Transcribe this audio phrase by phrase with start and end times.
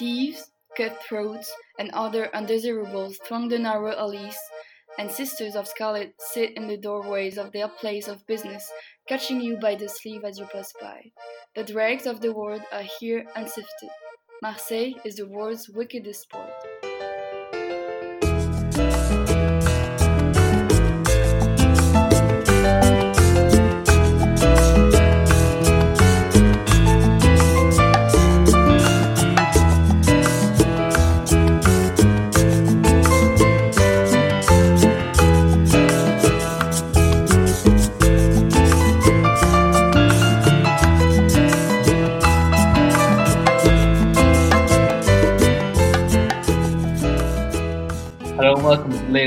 [0.00, 4.38] Thieves, cutthroats, and other undesirables throng the narrow alleys,
[4.98, 8.72] and sisters of scarlet sit in the doorways of their place of business,
[9.06, 11.12] catching you by the sleeve as you pass by.
[11.54, 13.90] The dregs of the world are here unsifted.
[14.40, 16.48] Marseille is the world's wickedest sport.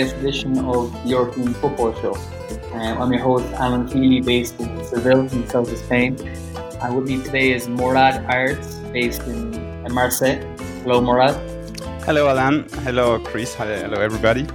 [0.04, 2.14] Latest edition of the European Football Show.
[2.74, 6.18] Um, I'm your host, Alan Feely, based in Seville, in south of Spain.
[6.82, 9.54] And with me today is Morad Arts, based in,
[9.86, 10.44] in Marseille.
[10.84, 11.36] Hello, Morad.
[12.04, 12.68] Hello, Alan.
[12.84, 13.56] Hello, Chris.
[13.56, 14.46] Hello, everybody.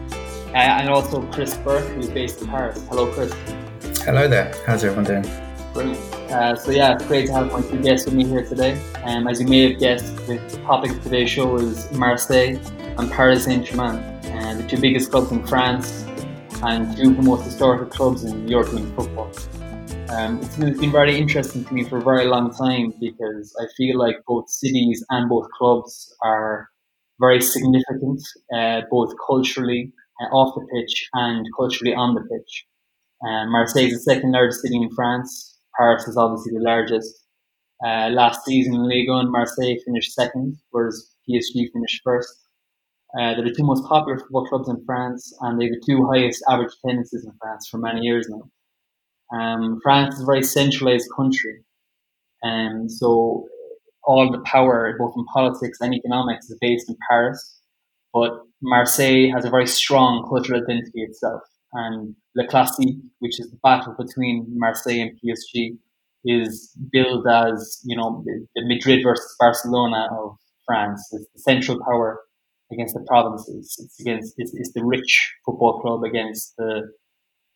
[0.53, 2.85] Uh, and also Chris Burke, who's based in Paris.
[2.91, 3.33] Hello, Chris.
[4.05, 4.53] Hello there.
[4.67, 5.27] How's everyone doing?
[5.73, 5.99] Brilliant.
[6.31, 8.79] Uh, so yeah, it's great to have my two guests with me here today.
[9.05, 12.59] Um, as you may have guessed, the topic of today's show is Marseille
[12.99, 16.05] and Paris Saint-Germain uh, the two biggest clubs in France
[16.63, 19.31] and two of the most historical clubs in European football.
[20.11, 23.99] Um, it's been very interesting to me for a very long time because I feel
[23.99, 26.69] like both cities and both clubs are
[27.21, 28.23] very significant,
[28.55, 32.67] uh, both culturally uh, off the pitch and culturally on the pitch.
[33.27, 35.59] Um, Marseille is the second largest city in France.
[35.79, 37.25] Paris is obviously the largest.
[37.85, 42.35] Uh, last season in Ligue 1, Marseille finished second, whereas PSG finished first.
[43.17, 46.43] Uh, they're the two most popular football clubs in France, and they're the two highest
[46.51, 48.51] average attendances in France for many years now.
[49.37, 51.65] Um, France is a very centralized country,
[52.43, 53.47] and um, so
[54.05, 57.61] all the power, both in politics and economics, is based in Paris.
[58.13, 61.43] But Marseille has a very strong cultural identity itself,
[61.73, 65.79] and Le Classique, which is the battle between Marseille and PSG,
[66.27, 68.23] is billed as you know
[68.55, 70.37] the Madrid versus Barcelona of
[70.67, 71.09] France.
[71.13, 72.21] It's the central power
[72.73, 73.77] against the provinces.
[73.79, 76.91] It's against it's, it's the rich football club against the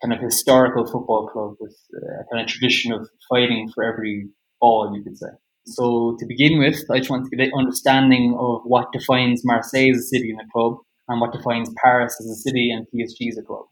[0.03, 4.28] kind of historical football club with uh, a kind of tradition of fighting for every
[4.61, 5.28] ball, you could say.
[5.65, 9.91] So to begin with, I just want to get an understanding of what defines Marseille
[9.93, 10.78] as a city and a club,
[11.09, 13.67] and what defines Paris as a city and PSG as a club.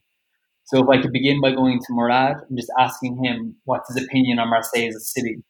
[0.65, 4.05] So if I could begin by going to Morad and just asking him what's his
[4.05, 5.43] opinion on Marseille as a city,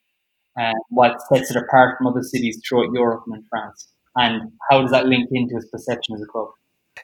[0.56, 4.82] and what sets it apart from other cities throughout Europe and in France and how
[4.82, 6.48] does that link into his perception as a club?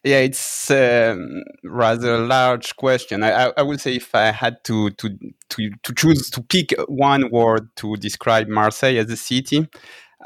[0.04, 3.22] Yeah, it's um, rather a large question.
[3.22, 5.18] I, I, would say if I had to, to
[5.50, 9.66] to to choose to pick one word to describe Marseille as a city,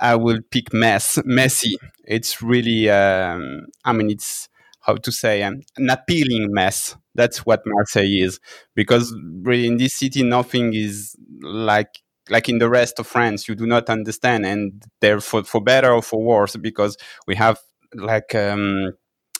[0.00, 1.76] I will pick mess, messy.
[2.04, 4.48] It's really, um, I mean, it's
[4.80, 6.96] how to say um, an appealing mess.
[7.14, 8.40] That's what Marseille is,
[8.74, 11.98] because really in this city nothing is like
[12.30, 16.02] like in the rest of France, you do not understand, and therefore for better or
[16.02, 16.96] for worse, because
[17.26, 17.58] we have
[17.94, 18.92] like um,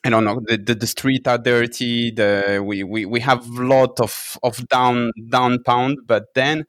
[0.04, 2.10] I don't know the, the, the are dirty.
[2.10, 6.64] The we, we, we have a lot of of down down pound, but then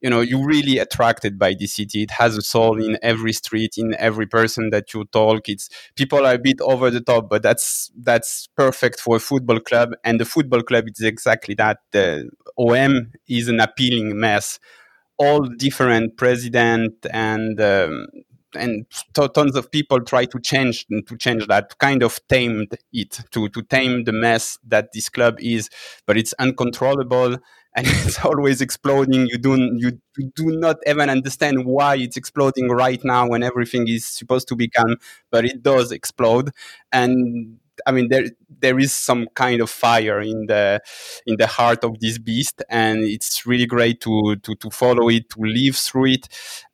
[0.00, 2.02] you know you really attracted by the city.
[2.02, 5.48] It has a soul in every street, in every person that you talk.
[5.48, 9.60] It's people are a bit over the top, but that's that's perfect for a football
[9.60, 11.78] club, and the football club is exactly that.
[11.92, 12.28] The
[12.58, 14.58] OM is an appealing mess
[15.18, 18.06] all different president and um,
[18.54, 18.86] and
[19.34, 23.62] tons of people try to change to change that kind of tamed it to to
[23.62, 25.68] tame the mess that this club is.
[26.06, 27.34] But it's uncontrollable
[27.74, 29.26] and it's always exploding.
[29.26, 33.88] You do you, you do not even understand why it's exploding right now when everything
[33.88, 34.96] is supposed to be calm
[35.30, 36.50] but it does explode.
[36.92, 38.26] And I mean, there
[38.60, 40.80] there is some kind of fire in the
[41.26, 45.28] in the heart of this beast, and it's really great to to to follow it,
[45.30, 46.28] to live through it,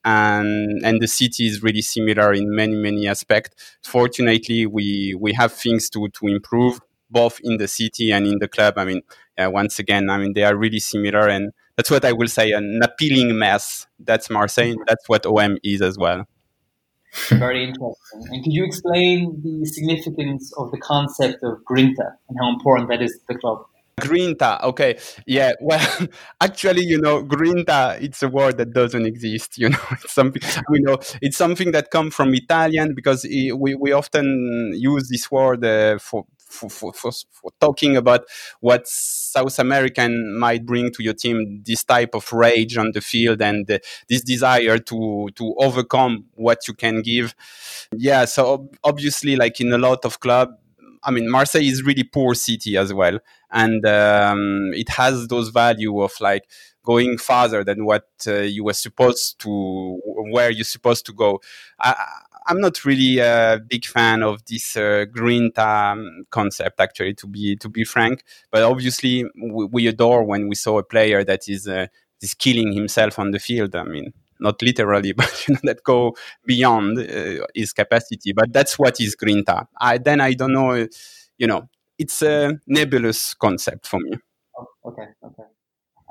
[0.05, 3.79] and and the city is really similar in many many aspects.
[3.83, 6.81] Fortunately, we we have things to to improve
[7.11, 8.75] both in the city and in the club.
[8.79, 9.03] I mean,
[9.39, 12.53] uh, once again, I mean they are really similar, and that's what I will say
[12.53, 13.87] an appealing mess.
[13.99, 14.77] That's Marseille.
[14.87, 16.27] That's what OM is as well.
[17.31, 18.27] Very interesting.
[18.31, 23.03] And could you explain the significance of the concept of Grinta and how important that
[23.03, 23.65] is to the club?
[24.01, 25.53] Grinta, okay, yeah.
[25.61, 26.09] Well,
[26.41, 29.59] actually, you know, Grinta, it's a word that doesn't exist.
[29.59, 30.99] You know, it's something we know.
[31.21, 36.25] It's something that comes from Italian because we we often use this word uh, for
[36.53, 38.25] for, for, for, for, talking about
[38.61, 43.41] what South American might bring to your team, this type of rage on the field
[43.43, 43.79] and uh,
[44.09, 47.35] this desire to to overcome what you can give.
[47.93, 50.51] Yeah, so obviously, like in a lot of club,
[51.03, 53.19] I mean, Marseille is really poor city as well,
[53.51, 56.45] and um, it has those value of like
[56.85, 60.01] going farther than what uh, you were supposed to,
[60.31, 61.41] where you're supposed to go.
[62.47, 67.57] I'm not really a big fan of this uh, Grinta um, concept, actually, to be
[67.57, 68.25] to be frank.
[68.51, 71.87] But obviously, we, we adore when we saw a player that is uh,
[72.21, 73.75] is killing himself on the field.
[73.77, 76.15] I mean, not literally, but you know, that go
[76.47, 78.33] beyond uh, his capacity.
[78.33, 79.67] But that's what is Grinta.
[79.81, 80.87] I, then I don't know.
[81.39, 81.69] You know,
[81.99, 84.13] it's a nebulous concept for me.
[84.59, 85.45] Oh, okay, okay.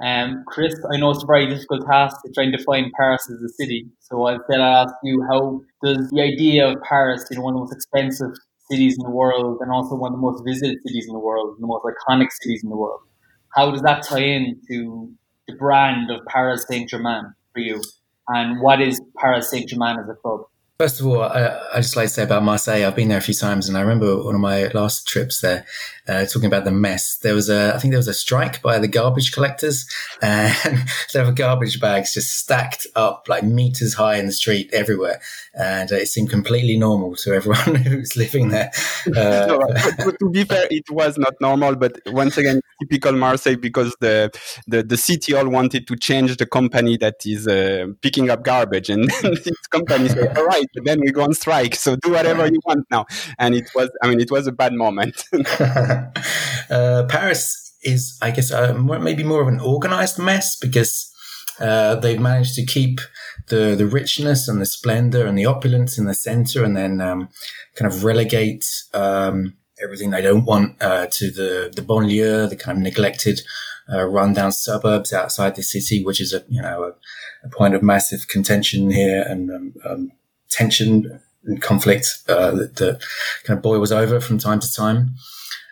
[0.03, 3.41] Um, Chris, I know it's a very difficult task to try and define Paris as
[3.43, 3.85] a city.
[3.99, 7.53] So I said, I'll ask you, how does the idea of Paris, you know, one
[7.53, 8.31] of the most expensive
[8.69, 11.55] cities in the world and also one of the most visited cities in the world,
[11.59, 13.01] the most iconic cities in the world,
[13.55, 15.11] how does that tie in to
[15.47, 17.81] the brand of Paris Saint-Germain for you?
[18.27, 20.41] And what is Paris Saint-Germain as a club?
[20.81, 22.83] First of all, I, I just like to say about Marseille.
[22.87, 25.63] I've been there a few times, and I remember one of my last trips there,
[26.07, 27.17] uh, talking about the mess.
[27.17, 29.85] There was a, I think there was a strike by the garbage collectors,
[30.23, 30.55] and
[31.13, 35.21] there were garbage bags just stacked up like meters high in the street everywhere,
[35.53, 38.71] and uh, it seemed completely normal to everyone who's living there.
[39.05, 39.59] Uh, no,
[40.03, 44.31] but, to be fair, it was not normal, but once again, typical Marseille because the
[44.65, 48.89] the, the city all wanted to change the company that is uh, picking up garbage,
[48.89, 51.75] and this company said, "All right." then we go on strike.
[51.75, 53.05] So do whatever you want now.
[53.37, 55.23] And it was, I mean, it was a bad moment.
[55.59, 61.11] uh, Paris is, I guess, uh, maybe more of an organized mess because
[61.59, 62.99] uh, they've managed to keep
[63.47, 67.29] the the richness and the splendor and the opulence in the center, and then um,
[67.75, 69.53] kind of relegate um,
[69.83, 73.41] everything they don't want uh, to the the banlieue, the kind of neglected,
[73.91, 77.83] uh, rundown suburbs outside the city, which is a you know a, a point of
[77.83, 80.11] massive contention here and um, um
[80.51, 83.01] tension and conflict uh, that, that,
[83.43, 85.15] kind of boils over from time to time.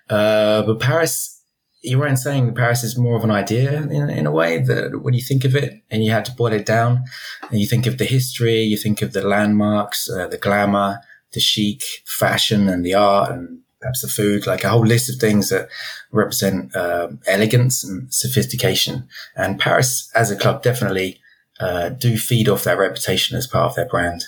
[0.09, 1.41] Uh, but Paris,
[1.83, 5.01] you're right in saying Paris is more of an idea in, in a way that
[5.03, 7.03] when you think of it and you had to boil it down
[7.49, 11.01] and you think of the history, you think of the landmarks, uh, the glamour,
[11.33, 15.19] the chic, fashion and the art and perhaps the food, like a whole list of
[15.19, 15.69] things that
[16.11, 19.07] represent uh, elegance and sophistication.
[19.35, 21.19] And Paris as a club definitely
[21.59, 24.25] uh, do feed off that reputation as part of their brand.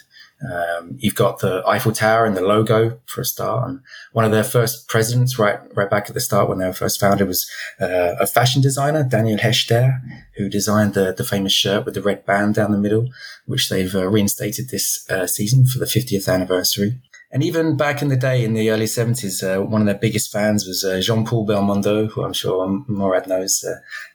[0.50, 3.70] Um, you've got the Eiffel Tower and the logo for a start.
[3.70, 6.74] And one of their first presidents, right, right back at the start when they were
[6.74, 7.50] first founded, was
[7.80, 10.00] uh, a fashion designer, Daniel Hechter,
[10.38, 13.10] who designed the, the famous shirt with the red band down the middle,
[13.46, 17.00] which they've uh, reinstated this uh, season for the 50th anniversary.
[17.34, 20.34] And even back in the day, in the early 70s, uh, one of their biggest
[20.34, 23.64] fans was uh, Jean-Paul Belmondo, who I'm sure Morad knows,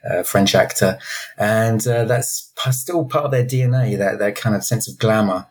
[0.04, 0.98] uh, French actor.
[1.38, 5.46] And that's still part of their DNA, that, that kind of sense of glamour.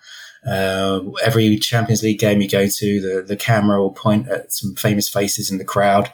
[0.45, 4.75] Uh, every Champions League game you go to, the, the camera will point at some
[4.75, 6.11] famous faces in the crowd.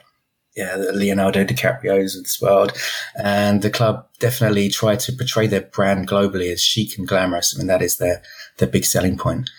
[0.55, 2.73] Yeah, Leonardo DiCaprio's of this world.
[3.15, 7.55] And the club definitely try to portray their brand globally as chic and glamorous.
[7.55, 8.21] I mean, that is their,
[8.57, 9.49] their big selling point.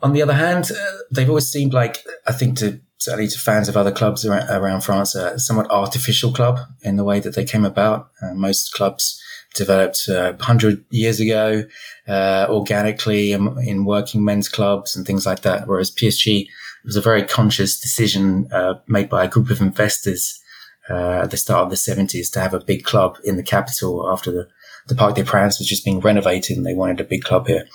[0.00, 3.68] On the other hand, uh, they've always seemed like, I think to, certainly to fans
[3.68, 7.44] of other clubs around, around France, a somewhat artificial club in the way that they
[7.44, 8.10] came about.
[8.22, 9.20] Uh, most clubs
[9.56, 11.64] developed uh, 100 years ago
[12.06, 15.66] uh, organically in, in, working men's clubs and things like that.
[15.66, 16.46] Whereas PSG
[16.84, 20.40] was a very conscious decision uh, made by a group of investors
[20.88, 24.08] uh, at the start of the 70s to have a big club in the capital
[24.10, 24.48] after the,
[24.86, 27.66] the Parc des Princes was just being renovated and they wanted a big club here.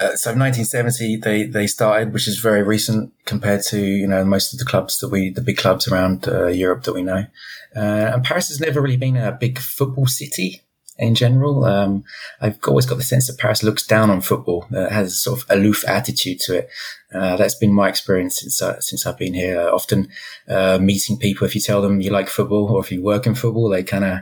[0.00, 4.52] Uh, so 1970 they they started, which is very recent compared to you know most
[4.52, 7.26] of the clubs that we the big clubs around uh, Europe that we know.
[7.74, 10.62] And Paris has never really been a big football city
[10.98, 11.64] in general.
[11.64, 12.04] Um,
[12.40, 14.66] I've always got the sense that Paris looks down on football.
[14.74, 16.68] Uh, has a sort of aloof attitude to it.
[17.12, 19.68] Uh, that's been my experience since uh, since I've been here.
[19.68, 20.08] often
[20.48, 23.34] uh, meeting people, if you tell them you like football or if you work in
[23.34, 24.18] football, they kind of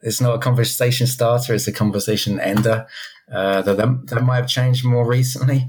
[0.00, 2.86] it's not a conversation starter; it's a conversation ender.
[3.32, 5.66] Uh, that that might have changed more recently.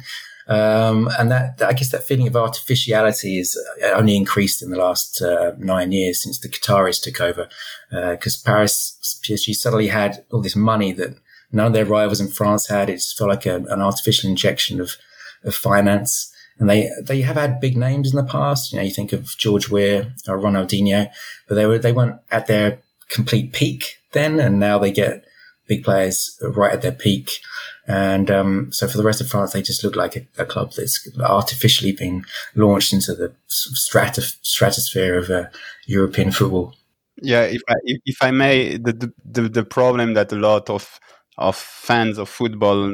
[0.50, 4.79] Um, and that, I guess that feeling of artificiality is uh, only increased in the
[4.79, 7.48] last uh, nine years since the Qataris took over.
[7.91, 11.15] Because uh, Paris, PSG suddenly had all this money that
[11.51, 12.89] none of their rivals in France had.
[12.89, 14.96] It just felt like a, an artificial injection of,
[15.44, 16.34] of finance.
[16.58, 18.72] And they, they have had big names in the past.
[18.72, 21.10] You know, you think of George Weah or Ronaldinho,
[21.48, 22.79] but they were, they weren't at their
[23.10, 24.39] complete peak then.
[24.39, 25.25] And now they get
[25.69, 27.39] big players right at their peak.
[27.88, 30.73] And um, so for the rest of France, they just look like a, a club
[30.73, 35.45] that's artificially been launched into the stratosphere of uh,
[35.85, 36.75] European football.
[37.21, 40.99] Yeah, if I, if I may, the, the the problem that a lot of
[41.38, 42.85] of fans of football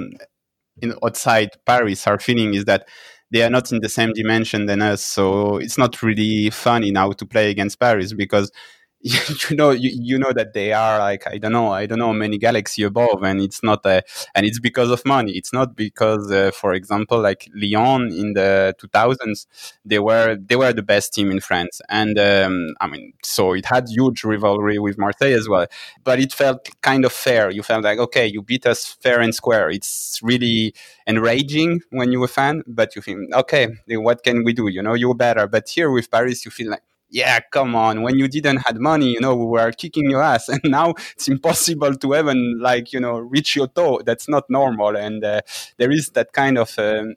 [0.81, 2.87] in outside Paris are feeling is that
[3.31, 5.03] they are not in the same dimension than us.
[5.03, 8.51] So it's not really funny now to play against Paris because
[9.51, 12.11] you know you, you know that they are like i don't know i don't know
[12.11, 14.01] many galaxy above and it's not a,
[14.33, 15.33] and it's because of money.
[15.33, 19.45] It's not because uh, for example like lyon in the 2000s
[19.85, 21.81] they were they were the best team in france.
[21.87, 25.67] And um, i mean so it had huge rivalry with marseille as well.
[26.03, 27.51] But it felt kind of fair.
[27.51, 29.69] You felt like okay you beat us fair and square.
[29.69, 30.73] It's really
[31.05, 34.67] enraging when you're a fan but you think okay what can we do?
[34.67, 35.45] You know you're better.
[35.47, 36.81] But here with paris you feel like
[37.15, 38.01] yeah, come on.
[38.01, 41.29] When you didn't had money, you know, we were kicking your ass, and now it's
[41.29, 44.01] impossible to even like you know reach your toe.
[44.05, 45.39] That's not normal, and uh,
[45.77, 47.15] there is that kind of um,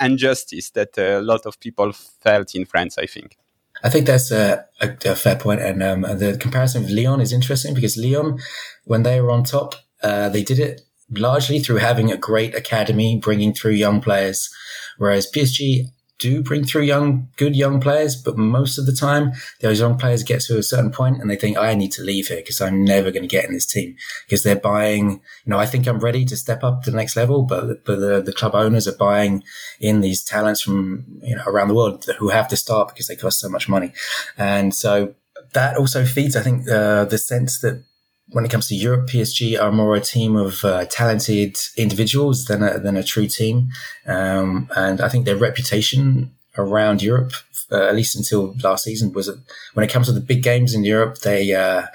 [0.00, 2.98] injustice that uh, a lot of people felt in France.
[2.98, 3.36] I think.
[3.84, 7.32] I think that's a, a, a fair point, and um, the comparison with Lyon is
[7.32, 8.38] interesting because Lyon,
[8.84, 13.18] when they were on top, uh, they did it largely through having a great academy,
[13.18, 14.52] bringing through young players,
[14.98, 15.86] whereas PSG
[16.22, 20.22] do bring through young, good young players, but most of the time those young players
[20.22, 22.84] get to a certain point and they think, I need to leave here because I'm
[22.84, 25.10] never going to get in this team because they're buying,
[25.44, 27.98] you know, I think I'm ready to step up to the next level, but, but
[27.98, 29.42] the, the club owners are buying
[29.80, 33.16] in these talents from, you know, around the world who have to start because they
[33.16, 33.92] cost so much money.
[34.38, 35.14] And so
[35.54, 37.84] that also feeds, I think, uh, the sense that
[38.32, 42.62] when it comes to Europe, PSG are more a team of uh, talented individuals than
[42.62, 43.68] a, than a true team.
[44.06, 47.32] Um, and I think their reputation around Europe,
[47.70, 49.30] uh, at least until last season, was
[49.74, 51.86] when it comes to the big games in Europe, they, uh,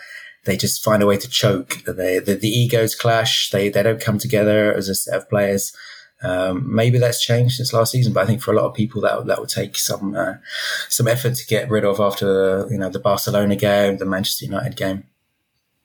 [0.45, 1.83] they just find a way to choke.
[1.85, 3.49] They, the, the, egos clash.
[3.49, 5.75] They, they don't come together as a set of players.
[6.21, 9.01] Um, maybe that's changed since last season, but I think for a lot of people
[9.01, 10.33] that that would take some uh,
[10.89, 14.75] some effort to get rid of after you know the Barcelona game, the Manchester United
[14.75, 15.03] game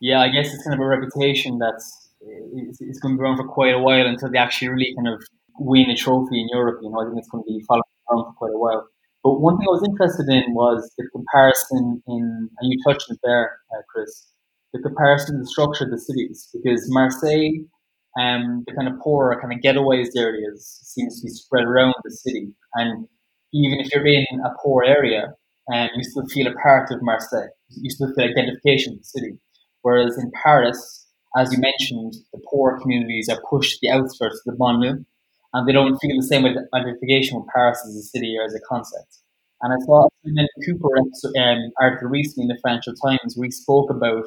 [0.03, 3.37] yeah, I guess it's kind of a reputation that's it's, it's going to be around
[3.37, 5.23] for quite a while until they actually really kind of
[5.61, 6.81] win a trophy in Europe.
[6.83, 8.89] You know, I think it's going to be following around for quite a while.
[9.23, 13.15] But one thing I was interested in was the comparison in, and you touched on
[13.15, 14.27] it there, uh, Chris,
[14.73, 17.63] the comparison the structure of the cities, because Marseille,
[18.19, 22.11] um, the kind of poorer, kind of getaways areas, seems to be spread around the
[22.11, 22.49] city.
[22.75, 23.07] And
[23.55, 25.35] even if you're in a poor area,
[25.73, 27.51] um, you still feel a part of Marseille.
[27.71, 29.39] You still feel identification with the city.
[29.83, 34.55] Whereas in Paris, as you mentioned, the poor communities are pushed to the outskirts of
[34.55, 35.05] the banlieue,
[35.55, 38.61] and they don't feel the same identification with Paris as a city or as a
[38.61, 39.19] concept.
[39.61, 40.97] And I saw a Kuper
[41.39, 44.25] um, article recently in the Financial Times where he spoke about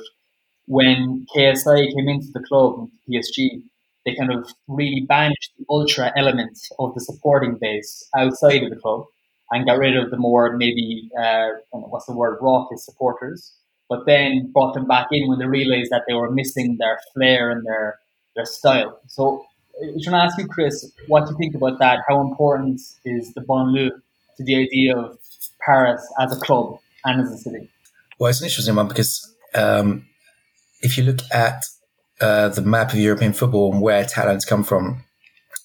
[0.67, 3.61] when QSI came into the club, PSG,
[4.05, 8.75] they kind of really banished the ultra element of the supporting base outside of the
[8.75, 9.05] club
[9.51, 13.53] and got rid of the more maybe uh, what's the word raucous supporters
[13.89, 17.51] but then brought them back in when they realized that they were missing their flair
[17.51, 17.99] and their
[18.35, 18.99] their style.
[19.07, 19.45] So
[19.81, 21.99] I was trying to ask you, Chris, what do you think about that?
[22.07, 23.91] How important is the banlieue
[24.37, 25.17] to the idea of
[25.65, 27.69] Paris as a club and as a city?
[28.19, 30.05] Well, it's an interesting one because um,
[30.81, 31.63] if you look at
[32.21, 35.03] uh, the map of European football and where talents come from,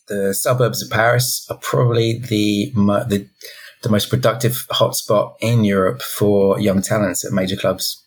[0.09, 3.29] the suburbs of Paris are probably the the,
[3.83, 8.00] the most productive hotspot in Europe for young talents at major clubs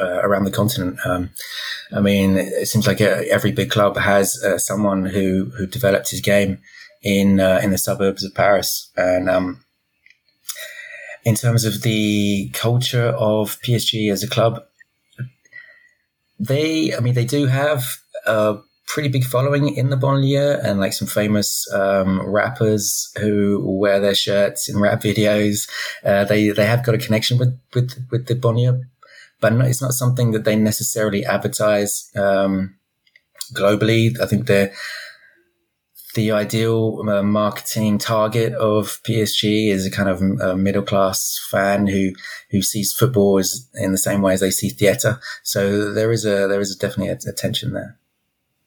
[0.00, 0.98] uh, around the continent.
[1.04, 1.30] Um,
[1.92, 6.10] I mean, it seems like uh, every big club has uh, someone who who developed
[6.10, 6.58] his game
[7.02, 9.64] in uh, in the suburbs of Paris, and um,
[11.24, 14.62] in terms of the culture of PSG as a club,
[16.38, 17.84] they, I mean, they do have
[18.26, 23.98] a pretty big following in the banlieue and like some famous um, rappers who wear
[24.00, 25.68] their shirts in rap videos.
[26.04, 28.82] Uh, they they have got a connection with with with the banlieue
[29.40, 32.76] but it's not something that they necessarily advertise um,
[33.54, 34.18] globally.
[34.20, 34.72] I think the
[36.14, 41.86] the ideal uh, marketing target of PSG is a kind of a middle class fan
[41.86, 42.12] who
[42.50, 45.20] who sees football as in the same way as they see theatre.
[45.42, 47.98] So there is a there is definitely a, a tension there.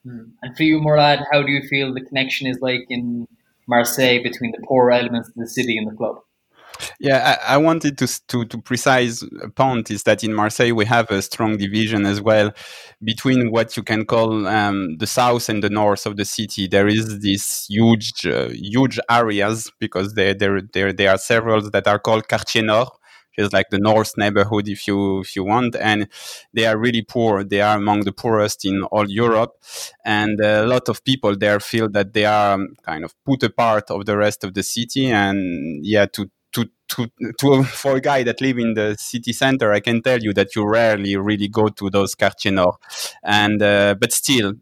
[0.04, 0.30] Hmm.
[0.42, 3.26] And for you, Morad, how do you feel the connection is like in
[3.66, 6.20] Marseille between the poor elements of the city and the club?
[7.00, 10.84] Yeah, I, I, wanted to, to to precise a point is that in Marseille we
[10.84, 12.52] have a strong division as well
[13.02, 16.68] between what you can call um, the south and the north of the city.
[16.68, 21.86] There is this huge uh, huge areas because there there there there are several that
[21.86, 22.88] are called Quartier Nord.
[23.34, 26.08] feels like the north neighborhood if you if you want and
[26.54, 29.52] they are really poor they are among the poorest in all europe
[30.04, 33.90] and a lot of people there feel that they are um, kind of put apart
[33.90, 35.38] of the rest of the city and
[35.86, 39.80] yeah to to, to, to for a guy that live in the city center, I
[39.80, 42.74] can tell you that you rarely really go to those quartiers nord,
[43.22, 44.54] and uh, but still,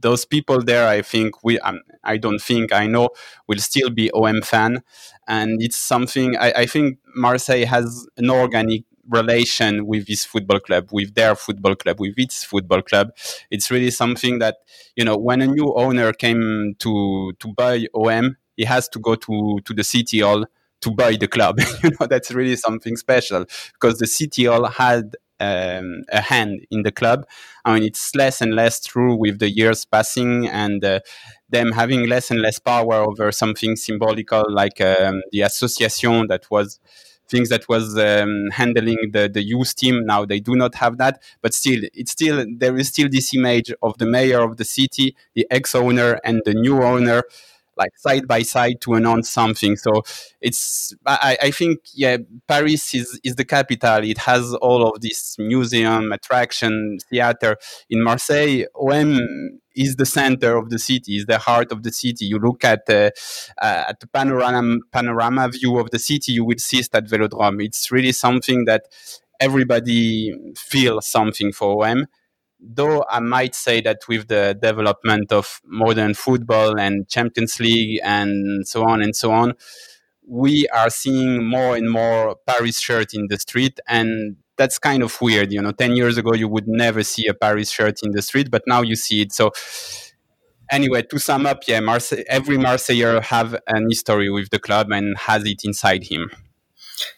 [0.00, 3.10] those people there, I think we, um, I don't think I know,
[3.48, 4.82] will still be OM fan,
[5.26, 10.88] and it's something I, I think Marseille has an organic relation with this football club,
[10.90, 13.10] with their football club, with its football club.
[13.50, 14.56] It's really something that
[14.96, 19.14] you know when a new owner came to to buy OM, he has to go
[19.14, 20.44] to to the city hall
[20.84, 21.58] to buy the club.
[21.82, 26.82] you know that's really something special because the city hall had um, a hand in
[26.82, 27.26] the club.
[27.64, 31.00] I mean, it's less and less true with the years passing and uh,
[31.48, 36.78] them having less and less power over something symbolical like um, the association that was
[37.26, 40.04] things that was um, handling the, the youth team.
[40.04, 43.72] Now they do not have that, but still, it's still there is still this image
[43.82, 47.22] of the mayor of the city, the ex-owner, and the new owner
[47.76, 49.76] like side by side to announce something.
[49.76, 50.02] So
[50.40, 54.04] it's I, I think yeah, Paris is is the capital.
[54.04, 57.56] It has all of this museum, attraction, theater.
[57.90, 62.26] In Marseille, OM is the center of the city, is the heart of the city.
[62.26, 63.10] You look at uh,
[63.60, 67.64] uh, at the panorama panorama view of the city, you will see that Velodrome.
[67.64, 68.86] It's really something that
[69.40, 72.06] everybody feels something for OM
[72.66, 78.66] though I might say that with the development of modern football and Champions League and
[78.66, 79.54] so on and so on,
[80.26, 83.78] we are seeing more and more Paris shirt in the street.
[83.86, 85.52] And that's kind of weird.
[85.52, 88.50] You know, 10 years ago, you would never see a Paris shirt in the street,
[88.50, 89.32] but now you see it.
[89.32, 89.50] So,
[90.70, 95.16] anyway, to sum up, yeah, Marse- every Marseillais have an history with the club and
[95.18, 96.30] has it inside him.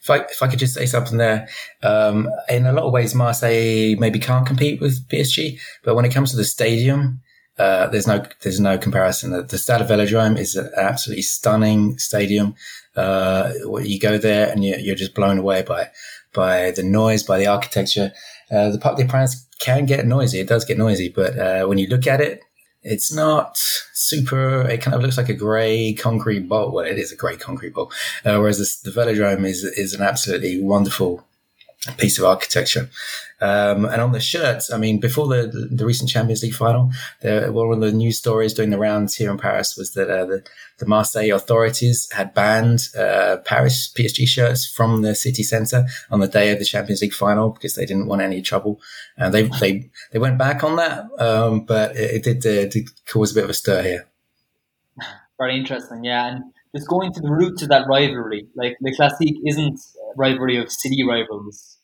[0.02, 1.48] If I, if I could just say something there,
[1.82, 6.12] um, in a lot of ways, Marseille maybe can't compete with PSG, but when it
[6.12, 7.20] comes to the stadium,
[7.58, 9.30] uh, there's no there's no comparison.
[9.30, 12.54] The, the Stade Velodrome is an absolutely stunning stadium.
[12.94, 13.52] Uh,
[13.82, 15.90] you go there and you're, you're, just blown away by
[16.34, 18.12] by the noise, by the architecture.
[18.50, 20.40] Uh, the Parc des Princes can get noisy.
[20.40, 22.42] It does get noisy, but uh, when you look at it,
[22.86, 23.58] it's not
[23.92, 24.62] super.
[24.68, 26.72] It kind of looks like a grey concrete bowl.
[26.72, 27.90] Well, it is a grey concrete bowl.
[28.24, 31.26] Uh, whereas this, the velodrome is is an absolutely wonderful
[31.98, 32.88] piece of architecture.
[33.38, 37.52] Um, and on the shirts, I mean, before the the recent Champions League final, there,
[37.52, 40.42] one of the news stories doing the rounds here in Paris was that uh, the,
[40.78, 46.28] the Marseille authorities had banned uh, Paris PSG shirts from the city centre on the
[46.28, 48.80] day of the Champions League final because they didn't want any trouble.
[49.18, 52.88] And they they they went back on that, um, but it, it did, uh, did
[53.06, 54.06] cause a bit of a stir here.
[55.38, 56.28] Very interesting, yeah.
[56.28, 59.78] And just going to the roots of that rivalry, like the Classique isn't
[60.16, 61.78] rivalry of city rivals.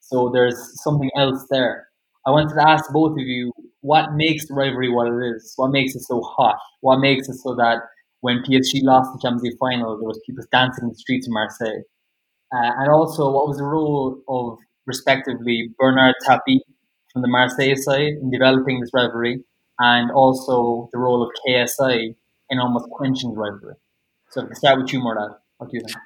[0.00, 1.88] So there's something else there.
[2.26, 5.52] I wanted to ask both of you what makes the rivalry what it is?
[5.56, 6.58] What makes it so hot?
[6.80, 7.78] What makes it so that
[8.20, 11.32] when PSG lost the Champions League final, there was people dancing in the streets of
[11.32, 11.82] Marseille?
[12.54, 16.60] Uh, and also, what was the role of, respectively, Bernard Tapie
[17.12, 19.44] from the Marseille side in developing this rivalry,
[19.78, 22.14] and also the role of QSI
[22.50, 23.74] in almost quenching the rivalry?
[24.30, 25.32] So, to start with you, Murad.
[25.58, 25.96] What do you think?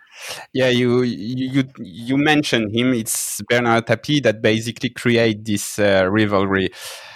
[0.52, 2.94] Yeah, you you you mentioned him.
[2.94, 6.70] It's Bernard Tapie that basically create this uh, rivalry.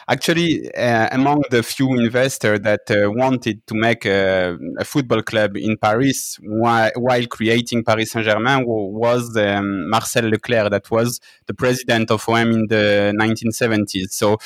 [0.07, 5.57] Actually, uh, among the few investors that uh, wanted to make a, a, football club
[5.57, 11.55] in Paris while, while creating Paris Saint Germain was um, Marcel Leclerc, that was the
[11.55, 14.11] president of OM in the 1970s.
[14.11, 14.37] So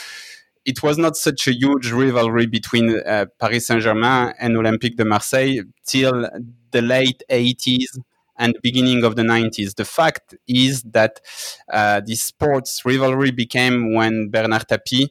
[0.68, 5.04] it was not such a huge rivalry between uh, Paris Saint Germain and Olympique de
[5.04, 6.28] Marseille till
[6.72, 7.98] the late 80s
[8.36, 9.76] and beginning of the 90s.
[9.76, 11.20] The fact is that
[11.72, 15.08] uh, this sports rivalry became when Bernard Tapie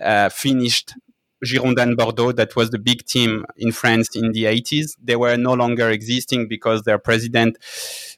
[0.00, 0.94] uh, finished
[1.44, 4.96] Girondins Bordeaux, that was the big team in France in the 80s.
[5.02, 7.58] They were no longer existing because their president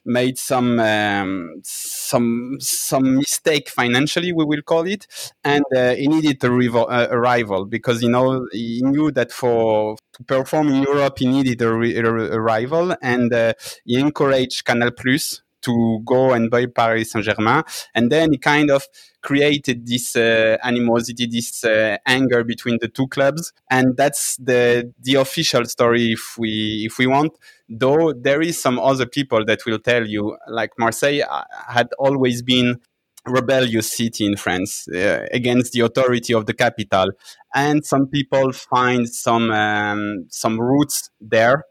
[0.05, 5.07] made some um, some some mistake financially, we will call it,
[5.43, 9.31] and uh, he needed a, rival, uh, a rival because you know he knew that
[9.31, 13.53] for to perform in Europe he needed a, a, a rival, and uh,
[13.85, 17.63] he encouraged Canal Plus to go and buy Paris Saint Germain,
[17.95, 18.85] and then he kind of
[19.21, 25.15] created this uh, animosity, this uh, anger between the two clubs, and that's the the
[25.15, 27.33] official story if we if we want.
[27.69, 32.41] Though there is some other people that will tell you, like Marseille uh, had always
[32.41, 32.79] been
[33.25, 37.11] rebellious city in France uh, against the authority of the capital,
[37.53, 41.63] and some people find some um, some roots there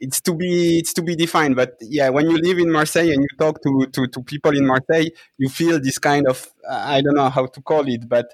[0.00, 1.56] it's to be it's to be defined.
[1.56, 4.66] But yeah, when you live in Marseille and you talk to to, to people in
[4.66, 8.32] Marseille, you feel this kind of I don't know how to call it, but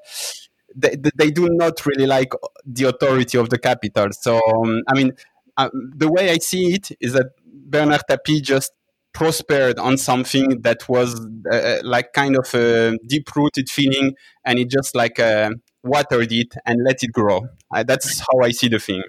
[0.74, 2.32] they, they do not really like
[2.64, 4.08] the authority of the capital.
[4.12, 5.12] So um, I mean,
[5.56, 8.72] uh, the way I see it is that Bernard Tapie just
[9.12, 11.18] prospered on something that was
[11.50, 15.50] uh, uh like kind of a deep rooted feeling, and it just like uh,
[15.82, 17.48] watered it and let it grow.
[17.74, 19.02] Uh, that's how I see the thing.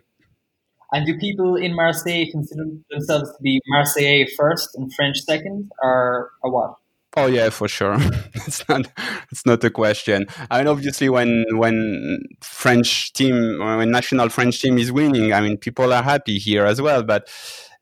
[0.92, 6.32] And do people in Marseille consider themselves to be Marseillais first and French second, or,
[6.42, 6.76] or what?
[7.16, 7.98] Oh yeah, for sure.
[8.36, 8.88] it's not
[9.32, 10.28] it's not a question.
[10.52, 15.58] I mean, obviously, when when French team when national French team is winning, I mean,
[15.58, 17.04] people are happy here as well.
[17.04, 17.28] But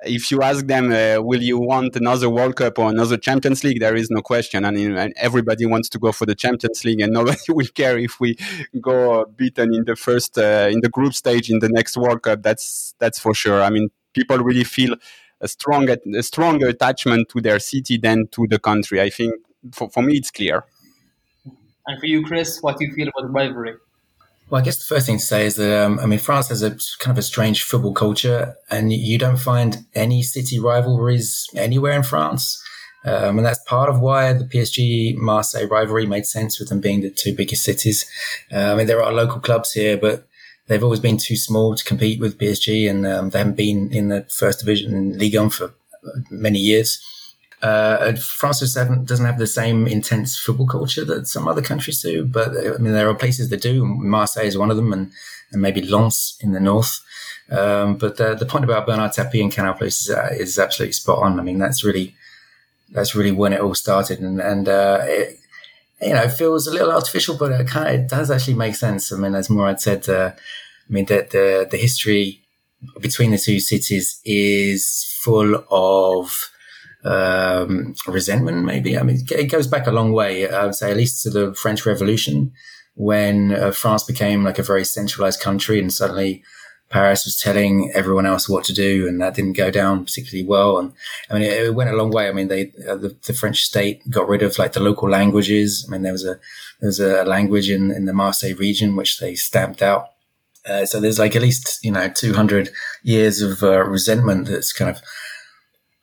[0.04, 3.80] if you ask them, uh, will you want another World Cup or another Champions League?
[3.80, 4.64] There is no question.
[4.64, 8.38] Mean, everybody wants to go for the Champions League, and nobody will care if we
[8.82, 12.44] go beaten in the first uh, in the group stage in the next World Cup.
[12.44, 13.62] That's that's for sure.
[13.62, 14.96] I mean, people really feel
[15.42, 19.02] a strong a stronger attachment to their city than to the country.
[19.02, 19.34] I think
[19.72, 20.66] for, for me, it's clear.
[21.88, 23.76] And for you, Chris, what do you feel about the rivalry?
[24.50, 26.62] Well, I guess the first thing to say is that um, I mean France has
[26.62, 31.94] a kind of a strange football culture, and you don't find any city rivalries anywhere
[31.94, 32.62] in France.
[33.06, 37.02] Um, and that's part of why the PSG Marseille rivalry made sense with them being
[37.02, 38.06] the two biggest cities.
[38.52, 40.28] Uh, I mean, there are local clubs here, but
[40.68, 44.10] they've always been too small to compete with PSG, and um, they haven't been in
[44.10, 45.74] the first division in Ligue 1 for
[46.32, 47.00] many years.
[47.62, 52.26] Uh, France doesn't, doesn't have the same intense football culture that some other countries do,
[52.26, 53.86] but I mean, there are places that do.
[53.86, 55.12] Marseille is one of them, and,
[55.52, 57.00] and maybe Lens in the north.
[57.50, 60.94] Um, but the, the point about Bernard Tapie and Canal Plus is, uh, is absolutely
[60.94, 61.40] spot on.
[61.40, 62.16] I mean, that's really
[62.92, 65.40] that's really when it all started, and and uh, it,
[66.02, 68.76] you know, it feels a little artificial, but it kind of it does actually make
[68.76, 69.12] sense.
[69.12, 72.42] I mean, as Mourad said, uh, I mean, the, the the history
[73.00, 76.50] between the two cities is full of
[77.06, 78.98] um, resentment, maybe.
[78.98, 81.54] I mean, it goes back a long way, I would say, at least to the
[81.54, 82.52] French Revolution,
[82.96, 86.44] when uh, France became like a very centralized country and suddenly
[86.90, 90.78] Paris was telling everyone else what to do, and that didn't go down particularly well.
[90.78, 90.94] And
[91.30, 92.28] I mean, it, it went a long way.
[92.28, 95.86] I mean, they uh, the, the, French state got rid of like the local languages.
[95.88, 96.40] I mean, there was a
[96.80, 100.10] there was a language in in the Marseille region which they stamped out.
[100.66, 102.70] Uh, so there's like at least you know 200
[103.04, 105.02] years of uh, resentment that's kind of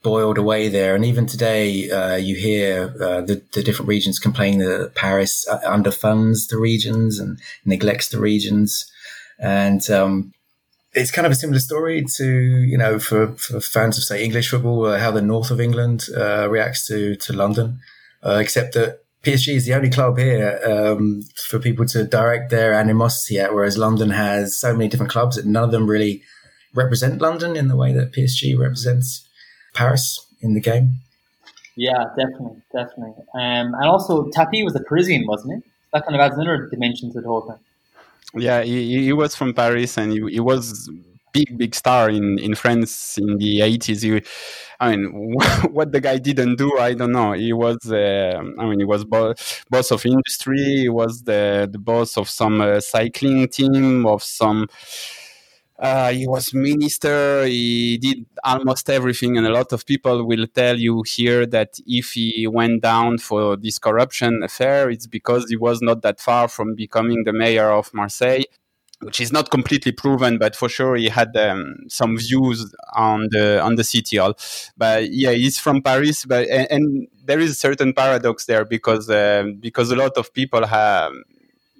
[0.03, 0.95] boiled away there.
[0.95, 5.59] And even today, uh, you hear uh, the, the, different regions complaining that Paris uh,
[5.61, 8.91] underfunds the regions and neglects the regions.
[9.39, 10.33] And um,
[10.93, 14.49] it's kind of a similar story to, you know, for, for fans of, say, English
[14.49, 17.79] football, uh, how the north of England uh, reacts to, to London,
[18.23, 22.73] uh, except that PSG is the only club here um, for people to direct their
[22.73, 26.21] animosity at, whereas London has so many different clubs that none of them really
[26.73, 29.22] represent London in the way that PSG represents
[29.73, 30.95] Paris in the game.
[31.75, 33.23] Yeah, definitely, definitely.
[33.33, 35.71] Um, and also, Tapie was a Parisian, wasn't he?
[35.91, 37.57] That kind of adds another dimension to the whole thing.
[38.35, 40.89] Yeah, he, he was from Paris, and he, he was
[41.33, 44.03] big, big star in, in France in the 80s.
[44.03, 44.21] He,
[44.79, 45.33] I mean,
[45.71, 47.33] what the guy didn't do, I don't know.
[47.33, 49.33] He was, uh, I mean, he was bo-
[49.69, 50.63] boss of industry.
[50.63, 54.67] He was the, the boss of some uh, cycling team, of some
[55.79, 57.45] uh, he was minister.
[57.45, 62.11] He did almost everything, and a lot of people will tell you here that if
[62.11, 66.75] he went down for this corruption affair, it's because he was not that far from
[66.75, 68.43] becoming the mayor of Marseille,
[69.01, 73.59] which is not completely proven, but for sure he had um, some views on the
[73.59, 74.35] on the city hall.
[74.77, 79.09] But yeah, he's from Paris, but and, and there is a certain paradox there because
[79.09, 81.13] uh, because a lot of people have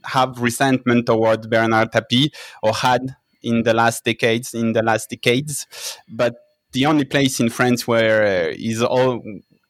[0.05, 4.53] have resentment toward Bernard Tapie or had in the last decades.
[4.53, 5.67] In the last decades,
[6.07, 6.35] but
[6.73, 9.23] the only place in France where uh, is all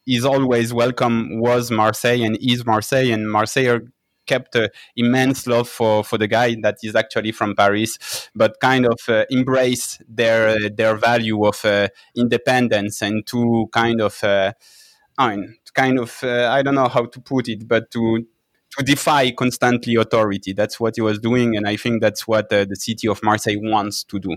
[0.06, 3.80] is always welcome was Marseille and is Marseille and Marseille
[4.26, 8.86] kept uh, immense love for, for the guy that is actually from Paris, but kind
[8.86, 11.64] of uh, embrace their uh, their value of
[12.16, 14.18] independence and to kind of
[15.16, 18.26] I mean, kind of I don't know how to put it, but to
[18.78, 20.52] to defy constantly authority.
[20.52, 23.60] That's what he was doing, and I think that's what uh, the city of Marseille
[23.60, 24.36] wants to do.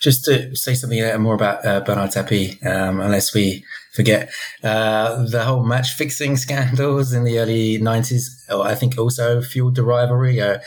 [0.00, 4.30] Just to say something more about uh, Bernard Tapie, um, unless we forget
[4.62, 8.24] uh, the whole match fixing scandals in the early '90s.
[8.50, 10.40] I think also fueled the rivalry.
[10.40, 10.58] Uh,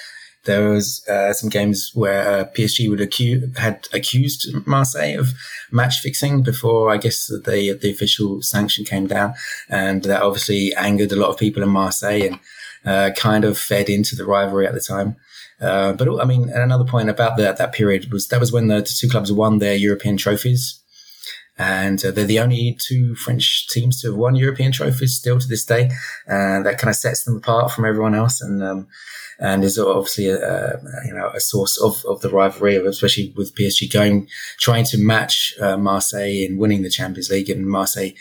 [0.44, 5.34] there was uh, some games where uh, PSG would accuse, had accused Marseille of
[5.72, 9.34] match fixing before I guess the the official sanction came down,
[9.70, 12.40] and that obviously angered a lot of people in Marseille and
[12.86, 15.16] uh, kind of fed into the rivalry at the time.
[15.60, 18.82] Uh, but I mean, another point about that that period was that was when the
[18.82, 20.82] two clubs won their European trophies.
[21.58, 25.48] and uh, they're the only two French teams to have won European trophies still to
[25.48, 25.92] this day,
[26.26, 28.42] and that kind of sets them apart from everyone else.
[28.42, 28.88] And um,
[29.42, 33.56] and is obviously a, a, you know a source of, of the rivalry, especially with
[33.56, 34.28] PSG going
[34.60, 38.12] trying to match uh, Marseille in winning the Champions League, and Marseille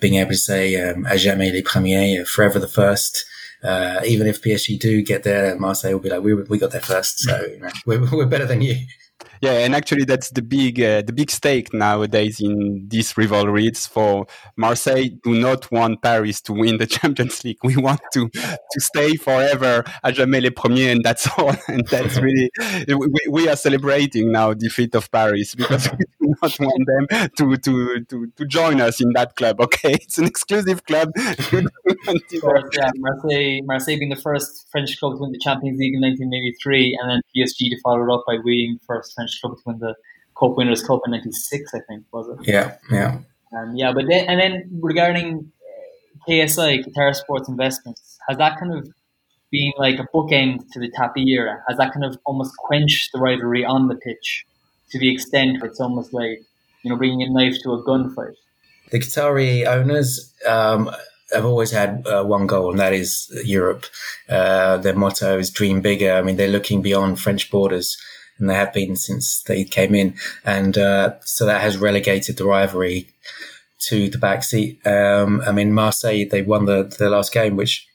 [0.00, 3.24] being able to say um, "à jamais les premiers," forever the first.
[3.62, 6.80] Uh, even if PSG do get there, Marseille will be like, "We we got there
[6.80, 8.76] first, so you know, we're, we're better than you."
[9.40, 13.66] Yeah, and actually, that's the big uh, the big stake nowadays in this rivalry.
[13.66, 14.26] It's for
[14.56, 17.58] Marseille do not want Paris to win the Champions League.
[17.64, 21.54] We want to to stay forever à jamais les premiers, and that's all.
[21.68, 22.50] And that's really
[22.86, 27.56] we, we are celebrating now defeat of Paris because we do not want them to
[27.56, 29.60] to to to join us in that club.
[29.60, 31.08] Okay, it's an exclusive club.
[32.40, 36.00] course, yeah, Marseille, Marseille being the first French club to win the Champions League in
[36.00, 39.62] 1983, and then PSG to follow it up by winning the first French club to
[39.66, 39.94] win the
[40.38, 42.48] Cup Winners' Cup in '96, I think, was it?
[42.48, 43.18] Yeah, yeah,
[43.56, 43.92] um, yeah.
[43.92, 48.88] But then, and then regarding uh, QSI, Qatar Sports Investments, has that kind of
[49.50, 51.62] been like a bookend to the Tapie era?
[51.68, 54.46] Has that kind of almost quenched the rivalry on the pitch
[54.90, 56.40] to the extent where it's almost like
[56.82, 58.34] you know bringing a knife to a gunfight?
[58.90, 60.32] The Qatari owners.
[60.48, 60.90] Um,
[61.32, 63.86] have always had uh, one goal, and that is Europe.
[64.28, 67.96] Uh, their motto is "Dream bigger." I mean, they're looking beyond French borders
[68.40, 70.14] and they have been since they came in.
[70.44, 73.08] And uh, so that has relegated the rivalry
[73.88, 74.84] to the backseat.
[74.86, 77.86] Um, I mean, Marseille, they won the, the last game, which,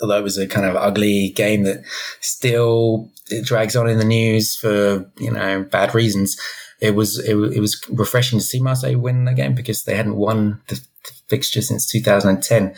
[0.00, 1.82] although it was a kind of ugly game that
[2.20, 6.40] still it drags on in the news for, you know, bad reasons.
[6.80, 10.16] It was, it, it was refreshing to see Marseille win the game because they hadn't
[10.16, 10.80] won the
[11.30, 12.74] fixture since 2010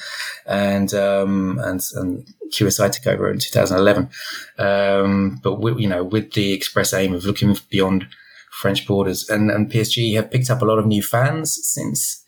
[0.47, 4.11] and, um, and, and QSI took over in 2011.
[4.59, 8.07] Um, but we, you know, with the express aim of looking beyond
[8.51, 12.23] French borders and, and PSG have picked up a lot of new fans since,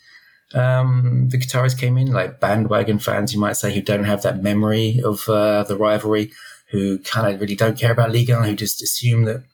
[0.55, 4.43] um, the Qataris came in, like bandwagon fans, you might say, who don't have that
[4.43, 6.33] memory of, uh, the rivalry,
[6.71, 9.45] who kind of really don't care about Liga, who just assume that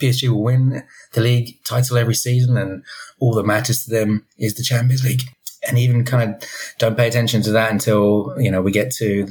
[0.00, 2.82] PSG will win the league title every season and
[3.20, 5.22] all that matters to them is the Champions League
[5.66, 6.48] and even kind of
[6.78, 9.28] don't pay attention to that until you know we get to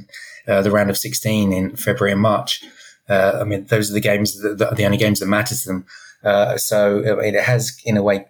[0.47, 2.63] uh, the round of 16 in February and March.
[3.09, 5.55] Uh, I mean, those are the games that, that, are the only games that matter
[5.55, 5.85] to them.
[6.23, 8.25] Uh, so it has, in a way,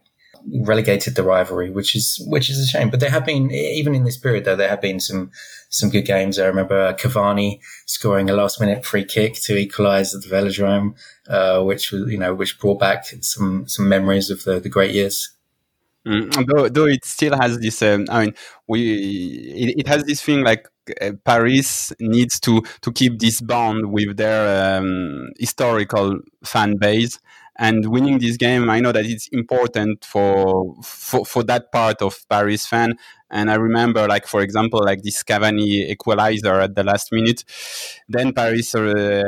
[0.46, 2.90] relegated the rivalry, which is which is a shame.
[2.90, 5.32] But there have been, even in this period, though, there have been some
[5.70, 6.38] some good games.
[6.40, 10.96] I remember Cavani scoring a last minute free kick to equalise at the Velodrome,
[11.28, 14.94] uh, which was you know which brought back some some memories of the, the great
[14.94, 15.30] years.
[16.06, 18.34] Mm, though, though it still has this, um, I mean,
[18.68, 18.82] we
[19.56, 20.68] it, it, has this thing like
[21.02, 27.20] uh, Paris needs to to keep this bond with their um, historical fan base,
[27.58, 32.18] and winning this game, I know that it's important for for, for that part of
[32.30, 32.96] Paris fan.
[33.30, 37.44] And I remember, like for example, like this Cavani equalizer at the last minute.
[38.10, 39.24] Then Paris uh,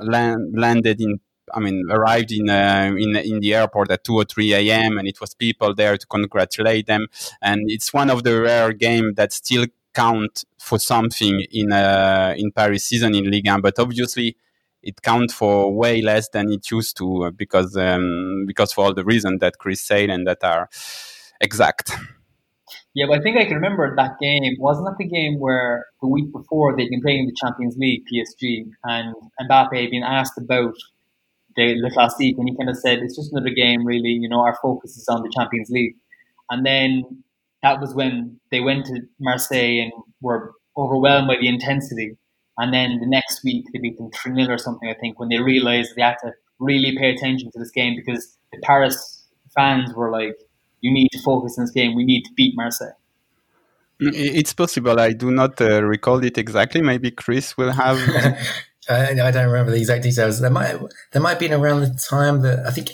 [0.00, 1.20] land, landed in
[1.54, 4.98] I mean, arrived in uh, in in the airport at two or three a.m.
[4.98, 7.06] and it was people there to congratulate them.
[7.42, 12.52] And it's one of the rare games that still count for something in uh, in
[12.52, 13.60] Paris season in Ligue 1.
[13.60, 14.36] But obviously,
[14.82, 18.94] it counts for way less than it used to uh, because um, because for all
[18.94, 20.68] the reasons that Chris said and that are
[21.40, 21.92] exact.
[22.94, 24.42] Yeah, but I think I can remember that game.
[24.58, 28.64] Wasn't that the game where the week before they'd been playing the Champions League, PSG,
[28.84, 30.74] and Mbappe been asked about
[31.56, 34.10] the Le Classique, and he kind of said, "It's just another game, really.
[34.10, 35.96] You know, our focus is on the Champions League."
[36.50, 37.22] And then
[37.62, 42.16] that was when they went to Marseille and were overwhelmed by the intensity.
[42.58, 45.28] And then the next week they beat them 3 0 or something, I think, when
[45.28, 49.94] they realised they had to really pay attention to this game because the Paris fans
[49.94, 50.36] were like,
[50.80, 51.94] you need to focus on this game.
[51.94, 52.92] We need to beat Marseille.
[54.02, 54.98] It's possible.
[54.98, 56.80] I do not uh, recall it exactly.
[56.80, 57.98] Maybe Chris will have.
[58.90, 60.40] I, I, don't remember the exact details.
[60.40, 60.76] There might
[61.12, 62.90] there might have been around the time that I think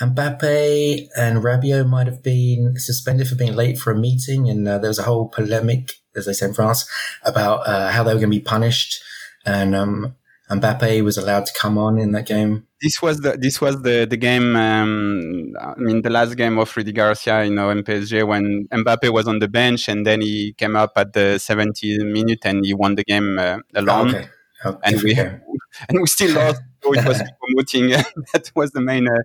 [0.00, 4.78] Mbappe and Rabiot might have been suspended for being late for a meeting, and uh,
[4.78, 6.88] there was a whole polemic, as they say in France,
[7.24, 9.02] about uh, how they were going to be punished.
[9.44, 10.14] And um,
[10.50, 12.66] Mbappe was allowed to come on in that game.
[12.80, 14.54] This was the this was the the game.
[14.54, 19.12] Um, I mean, the last game of Rudy Garcia, you know, in PSG when Mbappe
[19.12, 22.72] was on the bench, and then he came up at the 70th minute and he
[22.72, 24.14] won the game uh, alone.
[24.14, 24.28] Oh, okay.
[24.64, 25.14] And we
[25.88, 26.62] and we still lost.
[26.82, 27.90] So it was promoting.
[28.32, 29.22] that was the main, uh,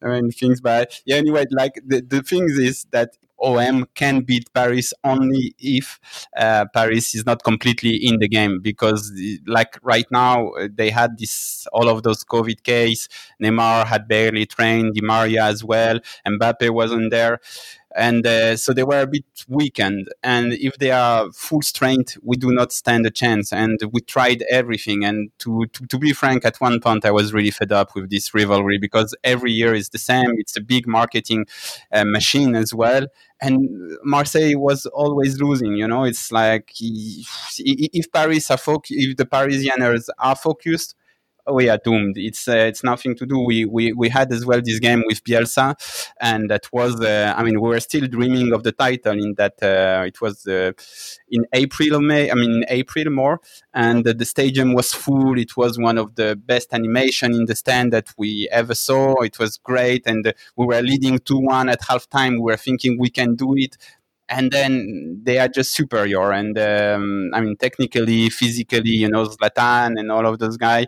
[0.00, 0.60] the main things.
[0.60, 6.00] But yeah, anyway, like the the thing is that OM can beat Paris only if
[6.36, 9.12] uh, Paris is not completely in the game because
[9.46, 13.08] like right now they had this all of those COVID case.
[13.42, 17.40] Neymar had barely trained, Di Maria as well, Mbappe wasn't there.
[17.96, 20.08] And uh, so they were a bit weakened.
[20.22, 23.52] And if they are full strength, we do not stand a chance.
[23.52, 25.04] And we tried everything.
[25.04, 28.10] And to, to, to be frank, at one point I was really fed up with
[28.10, 30.32] this rivalry because every year is the same.
[30.36, 31.46] It's a big marketing
[31.92, 33.06] uh, machine as well
[33.40, 33.68] and
[34.02, 35.74] Marseille was always losing.
[35.74, 40.94] You know, it's like if Paris are fo- if the Parisians are focused,
[41.52, 42.16] we are doomed.
[42.16, 43.38] It's uh, it's nothing to do.
[43.38, 45.74] We, we we had as well this game with Bielsa,
[46.20, 49.62] and that was uh, I mean we were still dreaming of the title in that
[49.62, 50.72] uh, it was uh,
[51.30, 52.30] in April or May.
[52.30, 53.40] I mean April more,
[53.74, 55.38] and the stadium was full.
[55.38, 59.14] It was one of the best animation in the stand that we ever saw.
[59.22, 62.32] It was great, and we were leading two one at halftime.
[62.32, 63.76] We were thinking we can do it
[64.28, 66.32] and then they are just superior.
[66.32, 70.86] And um, I mean, technically, physically, you know, Zlatan and all of those guys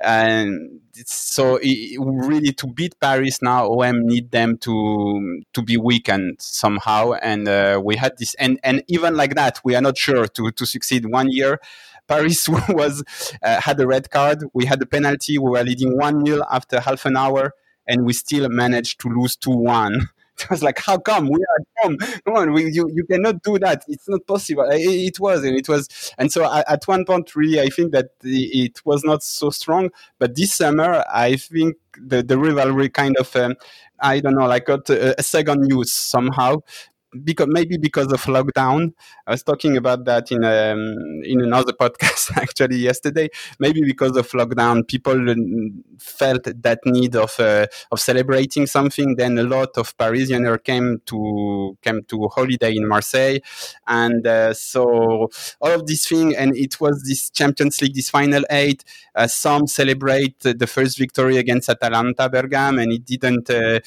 [0.00, 6.36] and so it, really to beat Paris now, OM need them to to be weakened
[6.40, 10.26] somehow, and uh, we had this, and and even like that, we are not sure
[10.26, 11.06] to to succeed.
[11.06, 11.60] One year,
[12.08, 13.04] Paris was
[13.42, 16.80] uh, had a red card, we had a penalty, we were leading one 0 after
[16.80, 17.52] half an hour,
[17.86, 20.08] and we still managed to lose two one.
[20.50, 21.96] I was like, how come we are home?
[22.24, 23.84] Come on, we, you you cannot do that.
[23.88, 24.68] It's not possible.
[24.70, 27.92] It, it was, and it was, and so I, at one point, really, I think
[27.92, 29.90] that it was not so strong.
[30.18, 33.34] But this summer, I think the the rivalry kind of.
[33.36, 33.54] Um,
[34.02, 36.60] I don't know, like got a, a second use somehow
[37.24, 38.92] because maybe because of lockdown.
[39.26, 43.28] I was talking about that in um, in another podcast actually yesterday.
[43.58, 45.18] Maybe because of lockdown, people
[45.98, 49.16] felt that need of uh, of celebrating something.
[49.16, 53.38] Then a lot of Parisians came to came to holiday in Marseille,
[53.86, 55.28] and uh, so
[55.60, 56.36] all of this thing.
[56.36, 58.84] And it was this Champions League, this final eight.
[59.14, 63.80] Uh, some celebrate the first victory against Atalanta Bergame, and it didn't uh,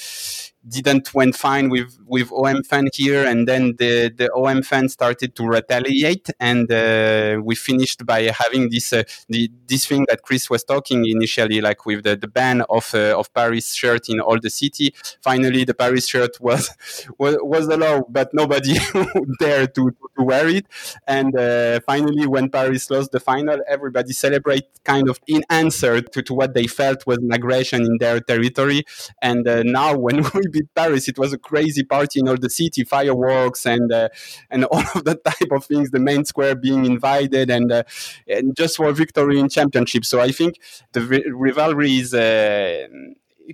[0.67, 5.36] didn't went fine with with OM fan here, and then the the OM fan started
[5.36, 10.49] to retaliate, and uh, we finished by having this uh, the, this thing that Chris
[10.49, 14.39] was talking initially, like with the, the ban of uh, of Paris shirt in all
[14.39, 14.93] the city.
[15.21, 16.69] Finally, the Paris shirt was
[17.17, 18.76] was, was allowed, but nobody
[19.39, 20.65] dared to, to, wear it.
[21.08, 26.21] And uh, finally, when Paris lost the final, everybody celebrate kind of in answer to,
[26.21, 28.84] to what they felt was an aggression in their territory.
[29.21, 32.50] And uh, now, when we beat Paris, it was a crazy party in all the
[32.50, 34.10] city, fireworks and uh,
[34.50, 35.92] and all of that type of things.
[35.92, 37.84] The main square being invited, and, uh,
[38.28, 40.06] and just for victory in championship.
[40.06, 40.60] So I think
[40.94, 41.02] the
[41.34, 42.88] rivalry is uh,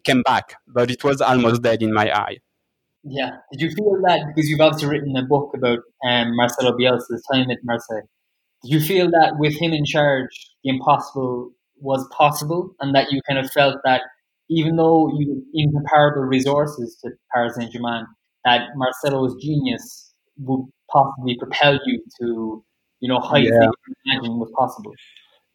[0.03, 2.37] came back, but it was almost dead in my eye.
[3.03, 3.37] Yeah.
[3.51, 7.49] Did you feel that because you've obviously written a book about um, Marcelo Bielsa's time
[7.49, 8.07] at Marseille?
[8.63, 13.21] Did you feel that with him in charge, the impossible was possible, and that you
[13.27, 14.01] kind of felt that
[14.49, 18.05] even though you incomparable resources to Paris Saint Germain,
[18.45, 22.63] that Marcelo's genius would possibly propel you to,
[22.99, 23.59] you know, heights yeah.
[23.59, 24.93] that you imagine was possible.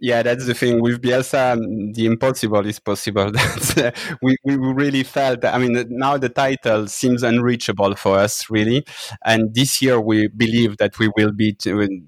[0.01, 1.95] Yeah, that's the thing with Bielsa.
[1.95, 3.31] The impossible is possible.
[3.33, 5.41] That's, uh, we we really felt.
[5.43, 8.85] That, I mean, now the title seems unreachable for us, really.
[9.25, 11.57] And this year, we believe that we will be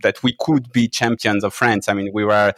[0.03, 1.89] that we could be champions of France.
[1.89, 2.53] I mean, we were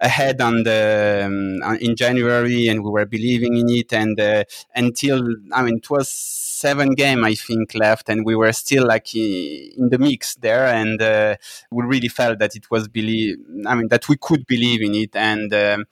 [0.00, 3.92] ahead on the um, in January, and we were believing in it.
[3.92, 8.52] And uh, until I mean, it was seven game I think left, and we were
[8.52, 11.36] still like in the mix there, and uh,
[11.70, 13.36] we really felt that it was believe.
[13.66, 15.52] I mean, that we could believe in it, and.
[15.52, 15.84] Um,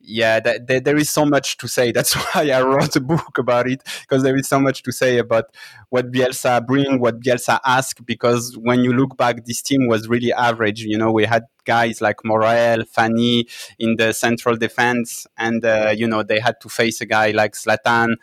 [0.00, 1.92] yeah, there is so much to say.
[1.98, 5.18] That's why I wrote a book about it because there is so much to say
[5.18, 5.54] about
[5.90, 8.04] what Bielsa bring, what Bielsa ask.
[8.04, 10.82] Because when you look back, this team was really average.
[10.82, 13.44] You know, we had guys like Morel, Fanni
[13.78, 17.52] in the central defense, and uh, you know they had to face a guy like
[17.52, 18.14] Zlatan.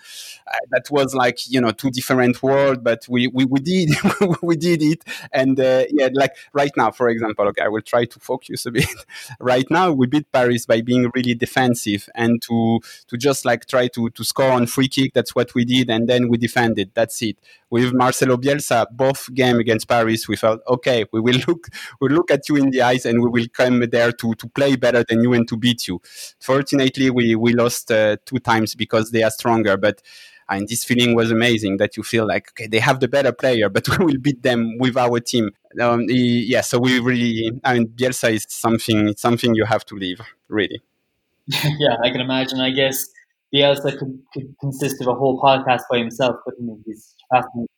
[0.48, 3.90] Uh, that was like you know two different worlds, but we we, we did
[4.42, 8.06] we did it, and uh, yeah, like right now, for example, okay, I will try
[8.06, 8.90] to focus a bit.
[9.40, 13.88] right now, we beat Paris by being really defensive and to to just like try
[13.90, 15.14] to to score on free kick.
[15.14, 16.92] That's what we did, and then we defended.
[16.96, 17.38] That's it
[17.70, 21.06] with Marcelo Bielsa, both game against Paris, we felt okay.
[21.12, 21.68] We will look,
[22.02, 24.76] we look at you in the eyes, and we will come there to to play
[24.76, 26.02] better than you and to beat you.
[26.40, 30.02] Fortunately, we we lost uh, two times because they are stronger, but.
[30.48, 33.68] And this feeling was amazing that you feel like okay, they have the better player,
[33.76, 35.50] but we will beat them with our team.
[35.82, 39.96] Um, yeah, so we really, I mean, Bielsa is something, it's something you have to
[39.96, 40.84] leave, really.
[41.48, 42.60] yeah, I can imagine.
[42.60, 43.06] I guess
[43.54, 46.92] Bielsa could, could consist of a whole podcast by himself, couldn't he?
[46.92, 47.16] He's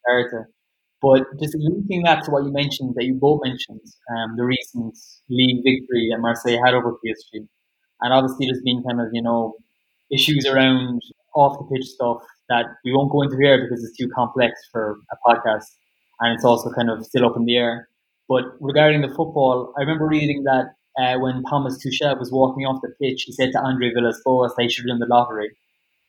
[0.05, 0.49] character.
[1.01, 3.81] But just linking that to what you mentioned, that you both mentioned,
[4.15, 4.97] um, the recent
[5.29, 7.47] league victory that Marseille had over PSG.
[8.01, 9.55] And obviously there's been kind of, you know,
[10.11, 11.01] issues around
[11.35, 12.17] off the pitch stuff,
[12.49, 15.65] that we won't go into here because it's too complex for a podcast,
[16.19, 17.87] and it's also kind of still up in the air.
[18.27, 22.81] But regarding the football, I remember reading that uh, when Thomas Tuchel was walking off
[22.81, 25.49] the pitch, he said to Andre Villas-Boas they should win the lottery,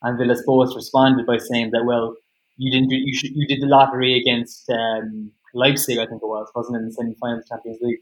[0.03, 2.15] and Villas-Boas responded by saying that, well,
[2.59, 6.27] you didn't do, you should you did the lottery against um, Leipzig, I think it
[6.27, 8.01] was, wasn't it, in the semi-final Champions League.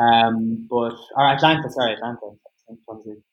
[0.00, 3.24] Um, but or Atalanta, sorry, Atalanta, Champions League.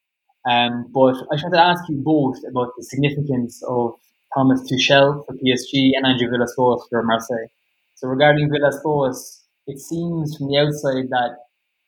[0.49, 3.93] Um, but I just wanted to ask you both about the significance of
[4.33, 7.47] Thomas Tuchel for PSG and Andre Villas-Boas for Marseille.
[7.95, 11.37] So regarding Villas-Boas, it seems from the outside that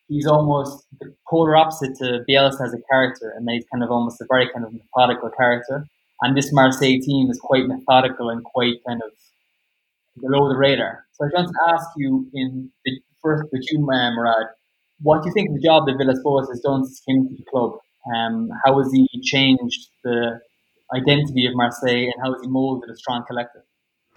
[0.08, 4.20] he's almost the polar opposite to Bielsa as a character, and he's kind of almost
[4.22, 5.86] a very kind of methodical character.
[6.22, 9.11] And this Marseille team is quite methodical and quite kind of
[10.22, 11.05] below the radar.
[11.13, 14.47] So I want to ask you in the first with you, Murad,
[15.01, 17.36] what do you think of the job that Villas-Boas has done since he came to
[17.36, 17.72] the club?
[18.15, 20.39] Um, how has he changed the
[20.93, 23.61] identity of Marseille and how has he molded a strong collective?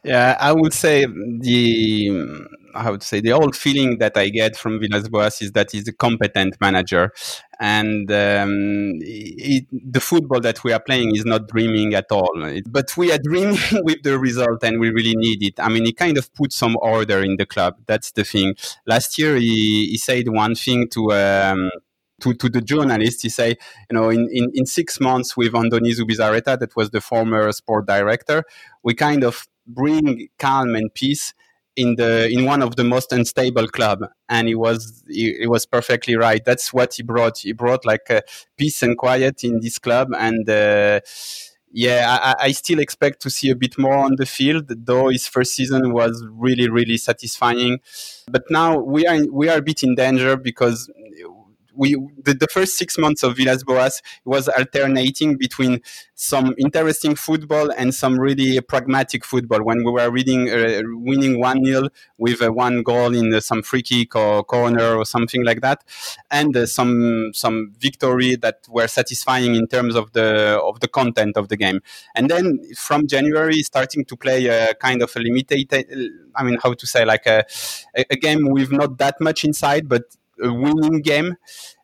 [0.04, 4.80] Yeah, I would say the I would say the old feeling that I get from
[4.80, 7.12] Villas-Boas is that he's a competent manager,
[7.60, 12.32] and um, it, the football that we are playing is not dreaming at all.
[12.68, 15.60] But we are dreaming with the result, and we really need it.
[15.60, 17.76] I mean, he kind of put some order in the club.
[17.86, 18.54] That's the thing.
[18.86, 21.12] Last year, he, he said one thing to.
[21.12, 21.70] Um,
[22.20, 23.56] to, to the journalist, he say,
[23.90, 27.86] you know, in, in, in six months with Andoni Zubizarreta, that was the former sport
[27.86, 28.44] director,
[28.84, 31.34] we kind of bring calm and peace
[31.74, 34.04] in the in one of the most unstable club.
[34.28, 36.44] And he was he, he was perfectly right.
[36.44, 37.38] That's what he brought.
[37.38, 38.20] He brought like uh,
[38.56, 40.08] peace and quiet in this club.
[40.16, 41.00] And uh,
[41.72, 45.26] yeah I, I, still expect to see a bit more on the field though his
[45.26, 47.80] first season was really really satisfying.
[48.30, 50.90] But now we are we are a bit in danger because
[51.74, 55.80] we the, the, first six months of Villas Boas was alternating between
[56.14, 59.62] some interesting football and some really pragmatic football.
[59.62, 63.62] When we were reading, uh, winning one 0 with uh, one goal in uh, some
[63.62, 65.82] free kick or corner or something like that,
[66.30, 71.36] and uh, some some victory that were satisfying in terms of the of the content
[71.36, 71.80] of the game.
[72.14, 75.72] And then from January, starting to play a kind of a limited.
[76.34, 77.44] I mean, how to say like a,
[77.94, 80.04] a game with not that much inside, but
[80.42, 81.36] a winning game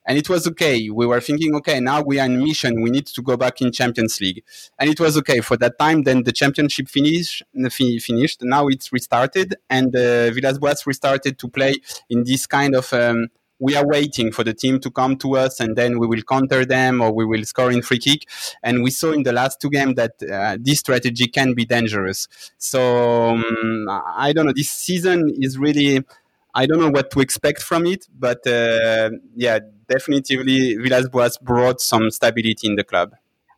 [0.09, 0.89] and it was okay.
[0.89, 2.81] We were thinking, okay, now we are in mission.
[2.81, 4.43] We need to go back in Champions League,
[4.79, 6.03] and it was okay for that time.
[6.03, 7.43] Then the championship finished.
[7.71, 8.43] Finished.
[8.43, 11.75] Now it's restarted, and uh, Villas-Boas restarted to play
[12.09, 12.93] in this kind of.
[12.93, 13.29] Um,
[13.61, 16.65] we are waiting for the team to come to us, and then we will counter
[16.65, 18.23] them or we will score in free kick.
[18.63, 22.29] And we saw in the last two games that uh, this strategy can be dangerous.
[22.57, 24.53] So um, I don't know.
[24.53, 26.05] This season is really
[26.55, 32.11] I don't know what to expect from it, but uh, yeah, definitely Villas-Boas brought some
[32.11, 33.15] stability in the club.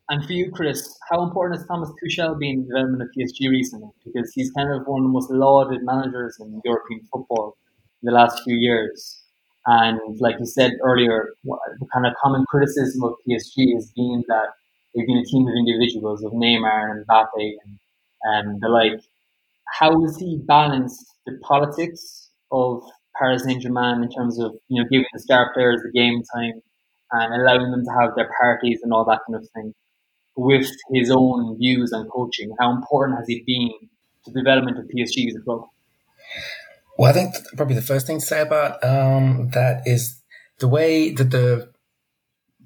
[0.09, 3.49] And for you, Chris, how important has Thomas Tuchel been in the development of PSG
[3.49, 3.87] recently?
[4.03, 7.55] Because he's kind of one of the most lauded managers in European football
[8.01, 9.21] in the last few years.
[9.65, 14.47] And like you said earlier, the kind of common criticism of PSG has been that
[14.93, 17.79] they've been a team of individuals, of Neymar and Mbappe and,
[18.23, 18.99] and the like.
[19.79, 22.20] How has he balanced the politics
[22.51, 22.83] of
[23.17, 26.61] Paris Saint Germain in terms of you know giving the star players the game time
[27.11, 29.73] and allowing them to have their parties and all that kind of thing
[30.35, 32.53] with his own views on coaching.
[32.59, 33.89] How important has he been
[34.25, 35.63] to the development of PSG as a club?
[36.97, 40.21] Well, I think probably the first thing to say about um, that is
[40.59, 41.71] the way that the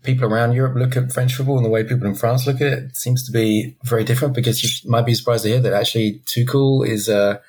[0.03, 2.73] people around Europe look at French football and the way people in France look at
[2.73, 6.21] it seems to be very different because you might be surprised to hear that actually
[6.25, 7.39] Tuchel is uh,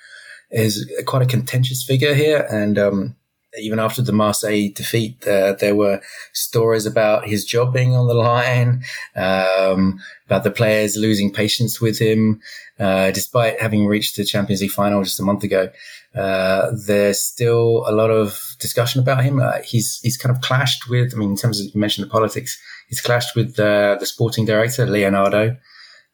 [0.51, 2.47] is quite a contentious figure here.
[2.51, 3.16] And um,
[3.59, 6.01] even after the Marseille defeat, uh, there were
[6.32, 8.82] stories about his job being on the line,
[9.14, 12.40] um, about the players losing patience with him,
[12.78, 15.70] uh, despite having reached the Champions League final just a month ago.
[16.14, 19.38] Uh, there's still a lot of discussion about him.
[19.38, 21.14] Uh, he's he's kind of clashed with.
[21.14, 24.86] I mean, in terms of you mentioned the politics, he's clashed with the sporting director
[24.86, 25.57] Leonardo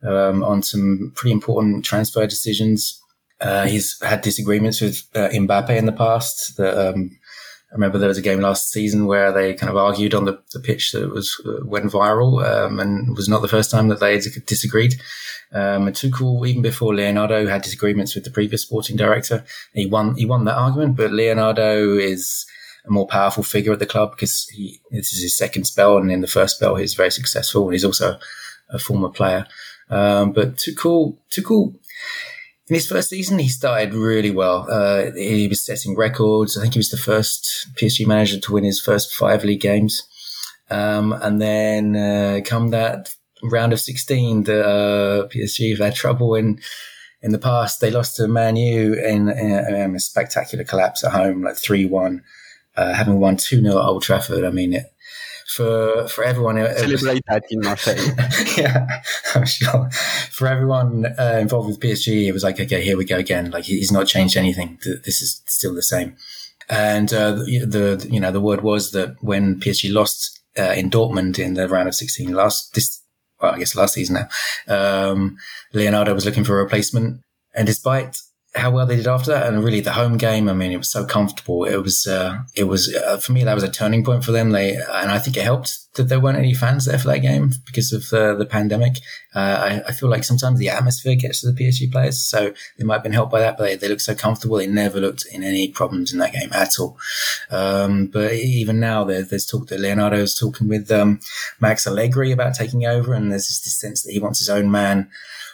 [0.03, 3.02] um, on some pretty important transfer decisions
[3.43, 6.59] uh, he's had disagreements with uh, Mbappe in the past.
[6.61, 7.11] Um,
[7.73, 10.39] I remember there was a game last season where they kind of argued on the,
[10.53, 13.99] the pitch that was uh, went viral, um, and was not the first time that
[13.99, 14.95] they disagreed.
[15.53, 19.45] Um, Tuchel, even before Leonardo, had disagreements with the previous sporting director.
[19.73, 22.47] He won he won that argument, but Leonardo is
[22.85, 26.13] a more powerful figure at the club because he this is his second spell, and
[26.13, 28.19] in the first spell he's very successful, and he's also
[28.69, 29.47] a former player.
[29.89, 31.75] Um, but Tuchel, Tuchel
[32.69, 34.67] in his first season, he started really well.
[34.71, 36.57] Uh, he was setting records.
[36.57, 40.03] I think he was the first PSG manager to win his first five league games.
[40.71, 46.35] Um, and then uh, come that round of 16, the uh, PSG have had trouble
[46.35, 46.61] in
[47.21, 47.81] in the past.
[47.81, 52.23] They lost to Man U in, in a spectacular collapse at home, like 3 1,
[52.77, 54.45] uh, having won 2 0 at Old Trafford.
[54.45, 54.92] I mean, it,
[55.55, 56.57] for for everyone.
[56.57, 57.97] Celebrate that in Marseille.
[58.57, 58.87] yeah,
[59.35, 59.91] I'm sure.
[60.31, 63.51] For everyone uh, involved with PSG, it was like, okay, here we go again.
[63.51, 64.79] Like he's not changed anything.
[65.05, 66.17] This is still the same.
[66.69, 70.91] And uh, the, the you know the word was that when PSG lost uh, in
[70.91, 73.03] Dortmund in the round of 16 last this
[73.41, 75.37] well I guess last season now, um,
[75.73, 77.21] Leonardo was looking for a replacement,
[77.55, 78.17] and despite
[78.55, 80.49] how well they did after that, and really the home game.
[80.49, 81.65] I mean, it was so comfortable.
[81.65, 84.51] It was, uh, it was uh, for me that was a turning point for them.
[84.51, 87.53] They and I think it helped that there weren't any fans there for that game
[87.65, 88.97] because of uh, the pandemic.
[89.35, 92.85] Uh, I, I, feel like sometimes the atmosphere gets to the PSG players, so they
[92.85, 93.57] might have been helped by that.
[93.57, 96.53] But they, they looked so comfortable; they never looked in any problems in that game
[96.53, 96.99] at all.
[97.51, 101.21] Um, but even now, there, there's talk that Leonardo is talking with um,
[101.59, 105.11] Max Allegri about taking over, and there's this sense that he wants his own man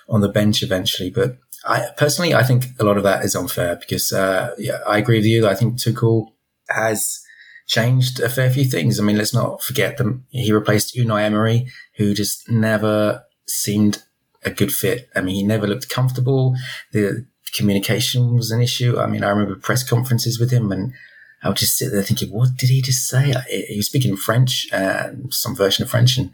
[0.09, 1.11] on the bench eventually.
[1.11, 1.37] But
[1.69, 5.19] I personally, I think a lot of that is unfair because, uh, yeah, I agree
[5.19, 5.47] with you.
[5.47, 6.33] I think Tuchel
[6.71, 7.21] has
[7.67, 8.99] changed a fair few things.
[8.99, 11.67] I mean, let's not forget that he replaced Unai Emery,
[11.97, 14.03] who just never seemed
[14.45, 15.11] a good fit.
[15.15, 16.57] I mean, he never looked comfortable.
[16.93, 18.99] The communication was an issue.
[18.99, 20.95] I mean, I remember press conferences with him and
[21.43, 23.35] I would just sit there thinking, what did he just say?
[23.49, 26.31] He was speaking French and some version of French and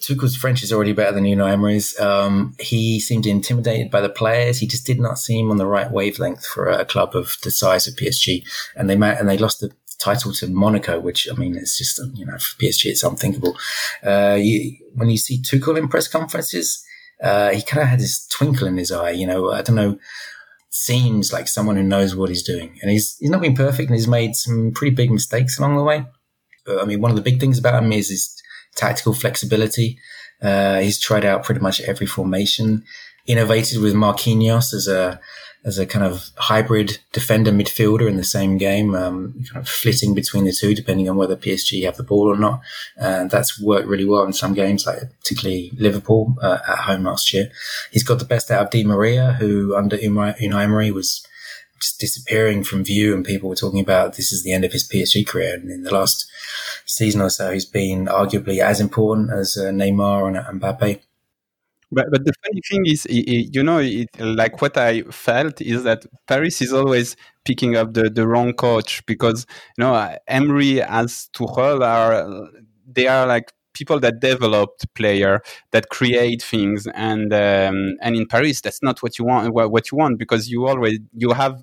[0.00, 1.98] Tuchel's French is already better than Unai Emery's.
[2.00, 4.58] Um, he seemed intimidated by the players.
[4.58, 7.86] He just did not seem on the right wavelength for a club of the size
[7.86, 8.44] of PSG.
[8.76, 12.26] And they and they lost the title to Monaco, which I mean, it's just you
[12.26, 13.56] know for PSG it's unthinkable.
[14.04, 16.84] Uh, you, when you see Tuchel in press conferences,
[17.22, 19.10] uh, he kind of had this twinkle in his eye.
[19.10, 19.98] You know, I don't know.
[20.70, 23.96] Seems like someone who knows what he's doing, and he's he's not been perfect, and
[23.96, 26.04] he's made some pretty big mistakes along the way.
[26.66, 28.42] But, I mean, one of the big things about him is his
[28.74, 29.98] tactical flexibility.
[30.42, 32.84] Uh, he's tried out pretty much every formation,
[33.26, 35.20] innovated with Marquinhos as a,
[35.64, 40.14] as a kind of hybrid defender midfielder in the same game, um, kind of flitting
[40.14, 42.60] between the two, depending on whether PSG have the ball or not.
[42.96, 47.32] And that's worked really well in some games, like particularly Liverpool uh, at home last
[47.32, 47.50] year.
[47.90, 51.26] He's got the best out of Di Maria, who under Unai Emery was
[51.80, 54.88] just disappearing from view and people were talking about this is the end of his
[54.88, 55.54] PSG career.
[55.54, 56.26] And in the last
[56.86, 61.00] season or so, he's been arguably as important as uh, Neymar and Mbappe.
[61.92, 66.04] But, but the funny thing is, you know, it, like what I felt is that
[66.26, 67.14] Paris is always
[67.44, 69.46] picking up the, the wrong coach because,
[69.78, 72.50] you know, Emery as Tuchel are,
[72.86, 78.60] they are like people that developed player that create things and um, and in paris
[78.60, 81.62] that's not what you want what you want because you always you have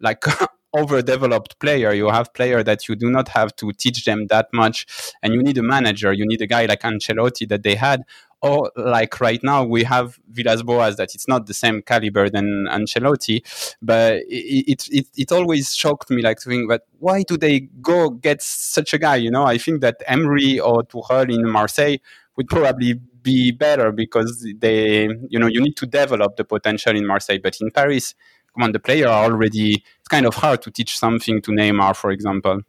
[0.00, 0.24] like
[0.74, 1.92] overdeveloped player.
[1.92, 4.86] You have player that you do not have to teach them that much,
[5.22, 6.12] and you need a manager.
[6.12, 8.02] You need a guy like Ancelotti that they had,
[8.40, 12.66] or like right now we have Villas Boas that it's not the same caliber than
[12.70, 13.42] Ancelotti,
[13.82, 18.10] but it it, it, always shocked me like to think that why do they go
[18.10, 19.16] get such a guy?
[19.16, 21.96] You know, I think that Emery or Tuchel in Marseille
[22.36, 27.06] would probably be better because they you know you need to develop the potential in
[27.06, 28.14] Marseille, but in Paris
[28.58, 32.10] when the player are already, it's kind of hard to teach something to Neymar, for
[32.10, 32.60] example.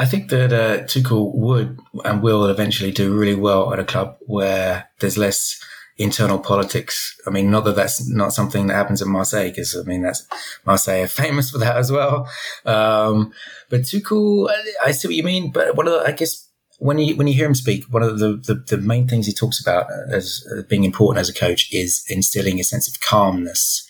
[0.00, 4.16] I think that uh, Tuchel would and will eventually do really well at a club
[4.20, 5.62] where there's less
[5.98, 7.14] internal politics.
[7.26, 10.26] I mean, not that that's not something that happens at Marseille, because I mean, that's
[10.64, 12.26] Marseille are famous for that as well.
[12.64, 13.34] Um,
[13.68, 14.50] but Tuchel,
[14.82, 15.50] I see what you mean.
[15.52, 16.48] But one of the, I guess,
[16.78, 19.34] when you when you hear him speak, one of the, the, the main things he
[19.34, 23.86] talks about as being important as a coach is instilling a sense of calmness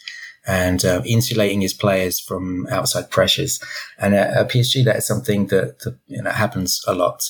[0.46, 3.60] and uh, insulating his players from outside pressures.
[3.98, 7.22] And at, at PSG, that is something that, that you know, happens a lot.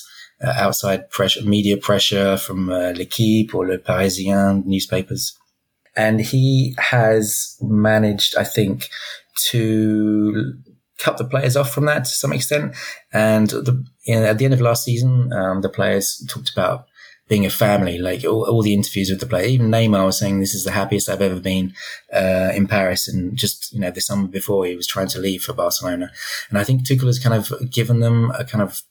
[0.43, 5.37] Uh, outside pressure, media pressure from uh, L'Equipe or Le Parisien newspapers.
[5.95, 8.89] And he has managed, I think,
[9.49, 10.53] to
[10.97, 12.75] cut the players off from that to some extent.
[13.13, 16.85] And the, you know, at the end of last season, um, the players talked about
[17.31, 19.45] being a family, like all, all, the interviews with the player.
[19.45, 21.73] Even Neymar was saying, this is the happiest I've ever been,
[22.13, 23.07] uh, in Paris.
[23.07, 26.11] And just, you know, the summer before he was trying to leave for Barcelona.
[26.49, 28.81] And I think Tuchel has kind of given them a kind of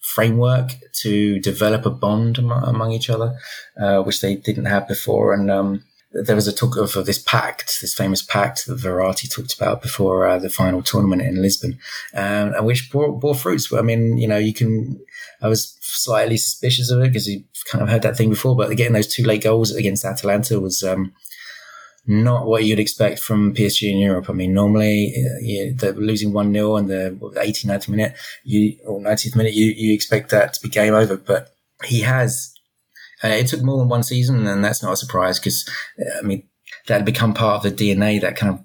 [0.00, 3.38] framework to develop a bond among, among each other,
[3.80, 5.32] uh, which they didn't have before.
[5.32, 9.54] And, um, there was a talk of this pact, this famous pact that Verratti talked
[9.54, 11.78] about before uh, the final tournament in Lisbon,
[12.14, 13.72] um, and which bore, bore fruits.
[13.72, 15.00] I mean, you know, you can.
[15.40, 18.76] I was slightly suspicious of it because you kind of heard that thing before, but
[18.76, 21.12] getting those two late goals against Atalanta was um,
[22.06, 24.28] not what you'd expect from PSG in Europe.
[24.28, 29.00] I mean, normally uh, they're losing 1 0 in the 80th, 90th minute, you, or
[29.00, 31.54] 90th minute, you, you expect that to be game over, but
[31.84, 32.54] he has
[33.24, 35.68] Uh, it took more than one season, and that's not a surprise because
[36.00, 36.48] uh, I mean
[36.86, 38.20] that had become part of the DNA.
[38.20, 38.64] That kind of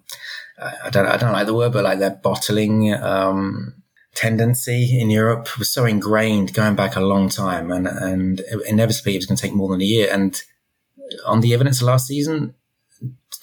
[0.84, 3.76] I don't I don't like the word, but like that bottling um,
[4.16, 9.20] tendency in Europe was so ingrained going back a long time, and and inevitably it
[9.20, 10.10] was going to take more than a year.
[10.12, 10.42] And
[11.26, 12.56] on the evidence of last season,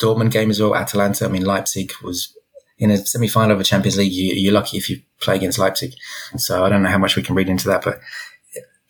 [0.01, 1.25] Dortmund game as well, Atalanta.
[1.25, 2.37] I mean, Leipzig was
[2.79, 4.12] in a semi-final of a Champions League.
[4.12, 5.95] You, are lucky if you play against Leipzig.
[6.37, 8.01] So I don't know how much we can read into that, but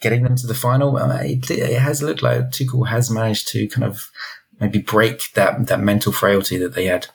[0.04, 3.66] getting them to the final, uh, it, it has looked like Tuchel has managed to
[3.66, 4.10] kind of
[4.60, 7.08] maybe break that that mental frailty that they had.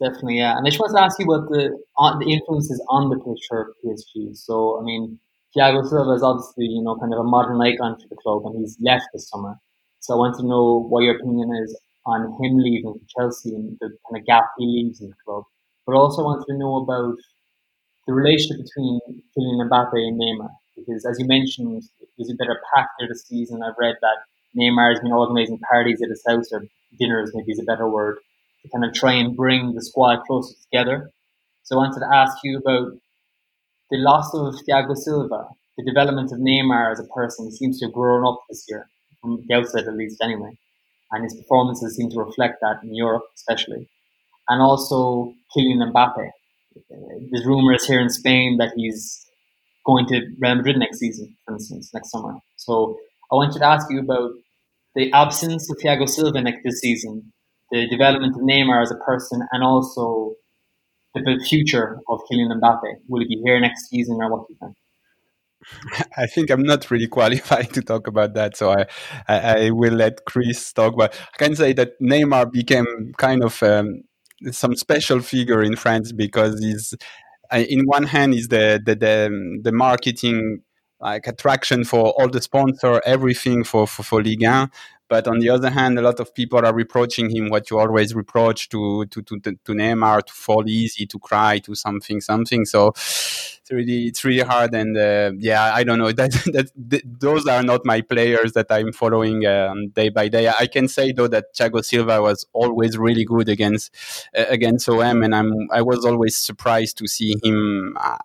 [0.00, 0.56] Definitely, yeah.
[0.56, 3.44] And I just want to ask you about the on, the influences on the pitch
[3.50, 4.34] for PSG.
[4.36, 5.18] So, I mean,
[5.54, 8.60] Thiago Silva is obviously you know kind of a modern icon for the club, and
[8.60, 9.56] he's left this summer.
[9.98, 13.76] So I want to know what your opinion is on him leaving for Chelsea and
[13.80, 15.44] the kind of gap he leaves in the club.
[15.84, 17.18] But also want to know about
[18.06, 19.00] the relationship between
[19.36, 20.48] Kylian Mbappe and Neymar.
[20.86, 21.82] Because as you mentioned,
[22.16, 23.62] there's a better pact there this season.
[23.62, 24.18] I've read that
[24.58, 26.64] Neymar has been organising parties at his house, or
[26.98, 28.18] dinners maybe is a better word,
[28.62, 31.10] to kind of try and bring the squad closer together.
[31.62, 32.92] So I wanted to ask you about
[33.90, 37.46] the loss of Thiago Silva, the development of Neymar as a person.
[37.46, 38.88] He seems to have grown up this year,
[39.20, 40.58] from the outset at least anyway.
[41.12, 43.88] And his performances seem to reflect that in Europe, especially.
[44.48, 46.30] And also Kylian Mbappe.
[47.30, 49.26] There's rumours here in Spain that he's
[49.90, 52.34] going to Real Madrid next season, for instance, next summer.
[52.56, 52.96] So
[53.30, 54.30] I wanted to ask you about
[54.94, 57.32] the absence of Thiago Silva next this season
[57.70, 60.34] the development of Neymar as a person and also
[61.14, 62.92] the future of Kylian Mbappe?
[63.08, 64.76] Will he be here next season or what do you think?
[66.16, 68.86] I think I'm not really qualified to talk about that, so I,
[69.28, 70.96] I, I will let Chris talk.
[70.96, 74.02] But I can say that Neymar became kind of um,
[74.50, 76.94] some special figure in France because he's,
[77.52, 80.62] Uh, in one hand, is the the the, um, the marketing
[81.00, 84.70] like attraction for all the sponsor, everything for, for, for Ligue 1.
[85.08, 88.14] But on the other hand, a lot of people are reproaching him what you always
[88.14, 92.64] reproach to to to, to Neymar to fall easy, to cry, to something something.
[92.64, 92.92] So
[93.70, 94.74] it's really it's really hard.
[94.74, 98.66] And uh, yeah, I don't know that, that, that, those are not my players that
[98.70, 100.48] I'm following um, day by day.
[100.48, 103.94] I can say though that Thiago Silva was always really good against
[104.36, 108.18] uh, against OM, and I'm I was always surprised to see him uh,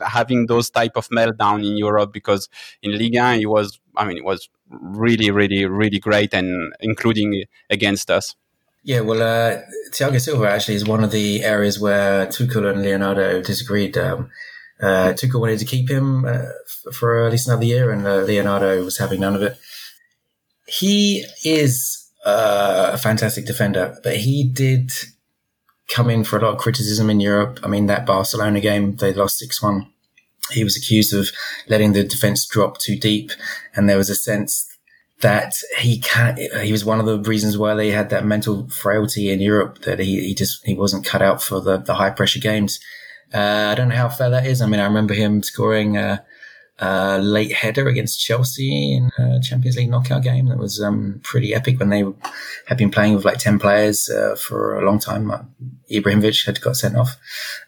[0.00, 2.48] having those type of meltdown in Europe because
[2.82, 8.10] in Liga he was I mean it was really, really, really great, and including against
[8.10, 8.34] us.
[8.86, 13.40] Yeah, well, uh, Thiago Silva actually is one of the areas where Tuchel and Leonardo
[13.40, 13.96] disagreed.
[13.96, 14.30] Um,
[14.84, 16.46] uh, Tuchel wanted to keep him uh,
[16.92, 19.58] for at least another year, and uh, Leonardo was having none of it.
[20.66, 24.90] He is uh, a fantastic defender, but he did
[25.88, 27.60] come in for a lot of criticism in Europe.
[27.62, 29.90] I mean, that Barcelona game, they lost 6 1
[30.50, 31.30] he was accused of
[31.68, 33.30] letting the defense drop too deep.
[33.74, 34.68] And there was a sense
[35.20, 39.30] that he can he was one of the reasons why they had that mental frailty
[39.30, 42.40] in Europe that he, he just, he wasn't cut out for the, the high pressure
[42.40, 42.80] games.
[43.34, 44.62] Uh, I don't know how fair that is.
[44.62, 46.24] I mean, I remember him scoring a,
[46.78, 50.46] a late header against Chelsea in a Champions League knockout game.
[50.46, 52.04] That was um, pretty epic when they
[52.66, 55.30] had been playing with like 10 players uh, for a long time.
[55.30, 55.42] Uh,
[55.90, 57.18] Ibrahimovic had got sent off.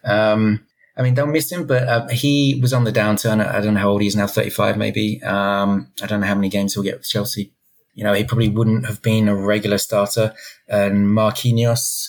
[0.05, 0.65] Um,
[0.95, 3.45] I mean, they'll miss him, but uh, he was on the downturn.
[3.45, 5.21] I don't know how old he is now, 35 maybe.
[5.21, 7.53] Um, I don't know how many games he'll get with Chelsea.
[7.93, 10.33] You know, he probably wouldn't have been a regular starter.
[10.67, 12.06] And Marquinhos,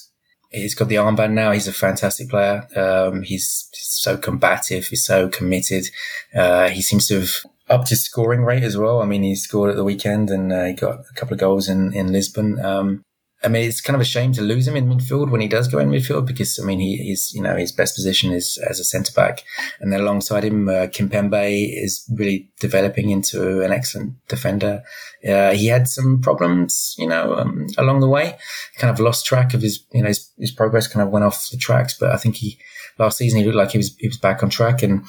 [0.50, 1.52] he's got the armband now.
[1.52, 2.66] He's a fantastic player.
[2.76, 3.68] Um, he's,
[3.98, 4.86] so combative.
[4.86, 5.86] He's so committed.
[6.34, 7.30] Uh, he seems to have
[7.68, 9.02] upped his scoring rate as well.
[9.02, 11.68] I mean, he scored at the weekend and uh, he got a couple of goals
[11.68, 12.64] in, in Lisbon.
[12.64, 13.02] Um,
[13.42, 15.68] I mean, it's kind of a shame to lose him in midfield when he does
[15.68, 18.80] go in midfield because I mean, he, he's you know his best position is as
[18.80, 19.44] a centre back,
[19.78, 24.82] and then alongside him, uh, Kimpembe is really developing into an excellent defender.
[25.26, 28.36] Uh, he had some problems, you know, um, along the way.
[28.76, 30.86] Kind of lost track of his, you know, his, his progress.
[30.86, 32.58] Kind of went off the tracks, but I think he
[32.98, 35.04] last season he looked like he was he was back on track and.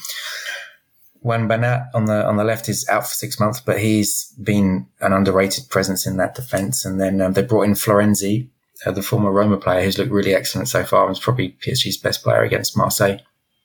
[1.22, 4.86] Juan Bernat on the on the left is out for six months, but he's been
[5.02, 6.86] an underrated presence in that defence.
[6.86, 8.48] And then um, they brought in Florenzi,
[8.86, 11.06] uh, the former Roma player, who's looked really excellent so far.
[11.06, 13.18] and is probably PSG's best player against Marseille.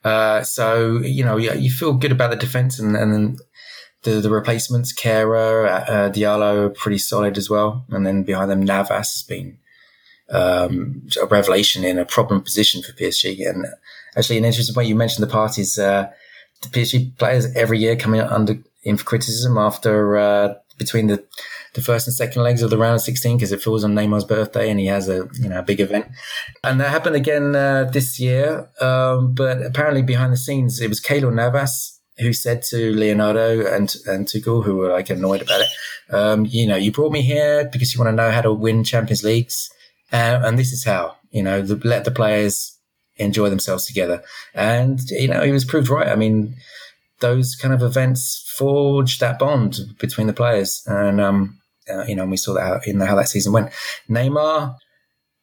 [0.04, 3.38] Uh, so you know you, you, feel good about the defence, and, and then
[4.06, 7.86] the the replacements, Kehrer, uh, uh, Diallo, pretty solid as well.
[7.90, 9.58] And then behind them, Navas has been
[10.30, 13.48] um, a revelation in a problem position for PSG.
[13.50, 13.66] And
[14.16, 15.78] actually, an interesting way you mentioned the parties.
[15.78, 16.10] Uh,
[16.62, 21.24] the PSG players every year coming under in for criticism after uh, between the
[21.74, 24.24] the first and second legs of the round of 16 because it falls on Neymar's
[24.24, 26.08] birthday and he has a you know a big event.
[26.64, 31.02] And that happened again uh, this year, um, but apparently behind the scenes it was
[31.02, 35.68] Keylor Navas who said to Leonardo and and Tuchel, who were like annoyed about it,
[36.10, 38.84] um, you know, you brought me here because you want to know how to win
[38.84, 39.70] Champions Leagues,
[40.12, 41.18] uh, and this is how.
[41.32, 42.78] You know, the, let the players
[43.18, 46.08] enjoy themselves together, and you know, he was proved right.
[46.08, 46.56] I mean,
[47.20, 51.60] those kind of events forged that bond between the players, and um,
[51.90, 53.72] uh, you know, and we saw that in how that season went.
[54.10, 54.78] Neymar,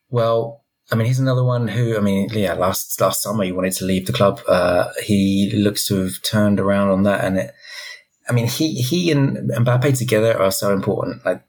[0.09, 0.62] well,
[0.93, 3.87] I mean, he's another one who, I mean, yeah, last last summer he wanted to
[3.87, 4.43] leave the club.
[4.47, 7.55] Uh, he looks to have turned around on that, and it.
[8.29, 11.25] I mean, he he and Mbappe together are so important.
[11.25, 11.43] Like,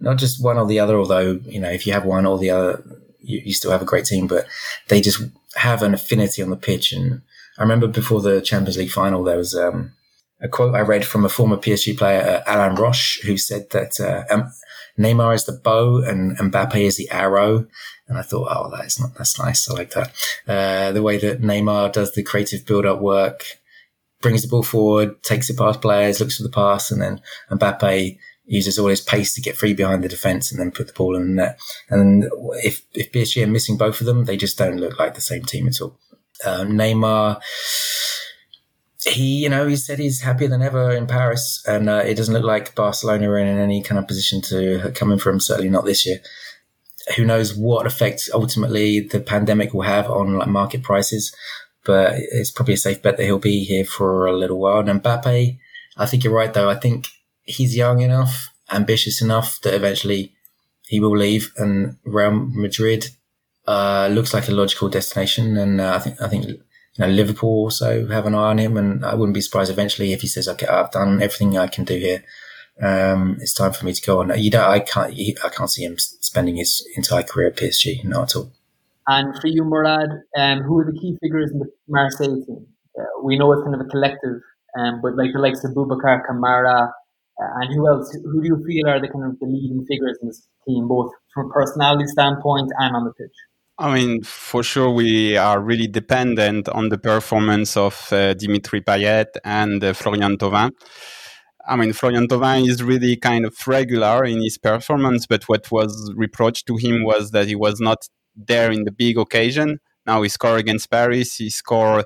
[0.00, 0.98] not just one or the other.
[0.98, 2.82] Although you know, if you have one or the other,
[3.20, 4.26] you, you still have a great team.
[4.26, 4.46] But
[4.88, 5.22] they just
[5.54, 6.92] have an affinity on the pitch.
[6.92, 7.22] And
[7.58, 9.92] I remember before the Champions League final, there was um,
[10.40, 14.00] a quote I read from a former PSG player, uh, Alain Roche, who said that
[14.00, 14.52] uh, um,
[15.00, 17.66] Neymar is the bow and Mbappe is the arrow.
[18.08, 19.70] And I thought, oh, that's not, that's nice.
[19.70, 20.12] I like that.
[20.46, 23.44] Uh, the way that Neymar does the creative build up work,
[24.20, 27.20] brings the ball forward, takes it past players, looks for the pass, and then
[27.50, 30.92] Mbappe uses all his pace to get free behind the defense and then put the
[30.92, 31.58] ball in the net.
[31.88, 32.24] And
[32.64, 35.44] if, if PSG are missing both of them, they just don't look like the same
[35.44, 35.96] team at all.
[36.44, 37.40] Uh, Neymar,
[39.04, 42.34] he, you know, he said he's happier than ever in Paris, and uh, it doesn't
[42.34, 45.40] look like Barcelona are in any kind of position to come in for him.
[45.40, 46.20] Certainly not this year
[47.16, 51.34] who knows what effect ultimately the pandemic will have on like market prices.
[51.84, 54.80] But it's probably a safe bet that he'll be here for a little while.
[54.80, 55.58] And Mbappe,
[55.96, 56.68] I think you're right though.
[56.68, 57.08] I think
[57.42, 60.34] he's young enough, ambitious enough that eventually
[60.86, 61.52] he will leave.
[61.56, 63.06] And Real Madrid
[63.66, 65.56] uh, looks like a logical destination.
[65.56, 66.60] And uh, I think I think
[67.00, 68.76] know Liverpool also have an eye on him.
[68.76, 71.84] And I wouldn't be surprised eventually if he says, "Okay, I've done everything I can
[71.84, 72.24] do here."
[72.82, 74.32] Um, it's time for me to go on.
[74.38, 78.30] You know, I can't, I can't see him spending his entire career at PSG, not
[78.30, 78.52] at all.
[79.06, 82.66] And for you, Murad, um, who are the key figures in the Marseille team?
[82.98, 84.40] Uh, we know it's kind of a collective,
[84.78, 88.12] um, but like the likes of Boubacar Kamara, uh, and who else?
[88.12, 91.10] Who do you feel are the kind of the leading figures in this team, both
[91.34, 93.34] from a personality standpoint and on the pitch?
[93.80, 99.28] I mean, for sure, we are really dependent on the performance of uh, Dimitri Payet
[99.42, 100.72] and uh, Florian Thauvin.
[101.66, 106.12] I mean, Florian Thauvin is really kind of regular in his performance, but what was
[106.14, 108.06] reproached to him was that he was not
[108.36, 109.80] there in the big occasion.
[110.04, 111.36] Now he scored against Paris.
[111.36, 112.04] He scored.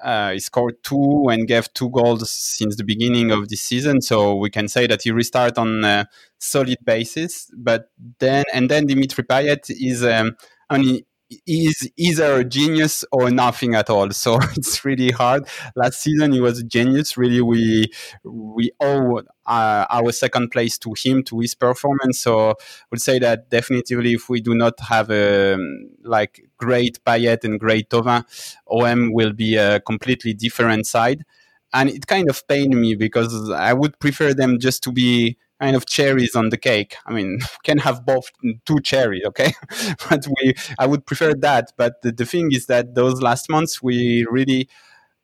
[0.00, 4.36] Uh, he scored two and gave two goals since the beginning of the season, so
[4.36, 6.06] we can say that he restart on a
[6.38, 7.50] solid basis.
[7.56, 7.90] But
[8.20, 10.36] then, and then Dimitri Payet is, um,
[10.70, 11.02] I mean,
[11.46, 14.10] is either a genius or nothing at all.
[14.10, 15.46] So it's really hard.
[15.76, 17.16] Last season he was a genius.
[17.16, 17.86] Really, we
[18.24, 22.18] we owe uh, our second place to him, to his performance.
[22.20, 22.54] So I
[22.90, 27.58] would say that definitely, if we do not have a um, like great Payet and
[27.60, 28.24] great Thauvin,
[28.66, 31.24] OM will be a completely different side.
[31.72, 35.76] And it kind of pained me because I would prefer them just to be kind
[35.76, 36.96] of cherries on the cake.
[37.06, 38.30] I mean, can have both
[38.64, 39.52] two cherries, okay?
[40.08, 41.72] but we, I would prefer that.
[41.76, 44.68] But the, the thing is that those last months we really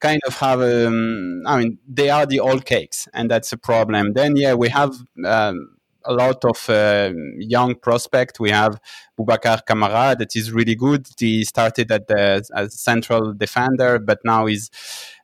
[0.01, 4.12] kind of have um, I mean, they are the old cakes, and that's a problem.
[4.14, 4.95] Then yeah, we have.
[5.24, 5.74] Um,
[6.05, 8.41] a lot of uh, young prospect.
[8.41, 8.81] We have
[9.19, 11.07] Boubacar Kamara that is really good.
[11.19, 14.71] He started at the as central defender, but now he's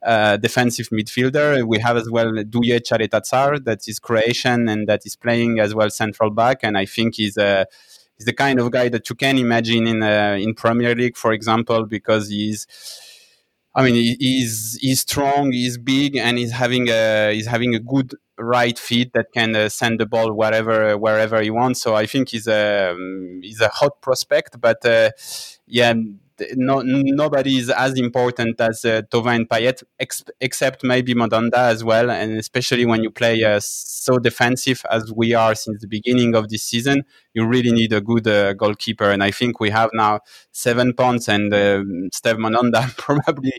[0.03, 1.67] uh, defensive midfielder.
[1.67, 5.91] We have as well Duje Caleta-Car that is Croatian and that is playing as well
[5.91, 7.67] central back, and I think he's a
[8.17, 11.33] he's the kind of guy that you can imagine in uh, in Premier League, for
[11.33, 12.67] example, because he's
[13.75, 18.15] I mean, he's he's strong, he's big, and he's having a he's having a good
[18.41, 21.81] right feet that can uh, send the ball wherever wherever he wants.
[21.83, 24.61] So I think he's a um, he's a hot prospect.
[24.61, 25.11] But uh,
[25.67, 25.95] yeah,
[26.57, 31.85] no, nobody is as important as uh, Thauvin and Payet, ex- except maybe Mandanda as
[31.85, 32.11] well.
[32.11, 36.49] And especially when you play uh, so defensive as we are since the beginning of
[36.49, 39.11] this season, you really need a good uh, goalkeeper.
[39.11, 40.21] And I think we have now
[40.53, 41.83] seven points, and uh,
[42.13, 43.53] Steve Mandanda probably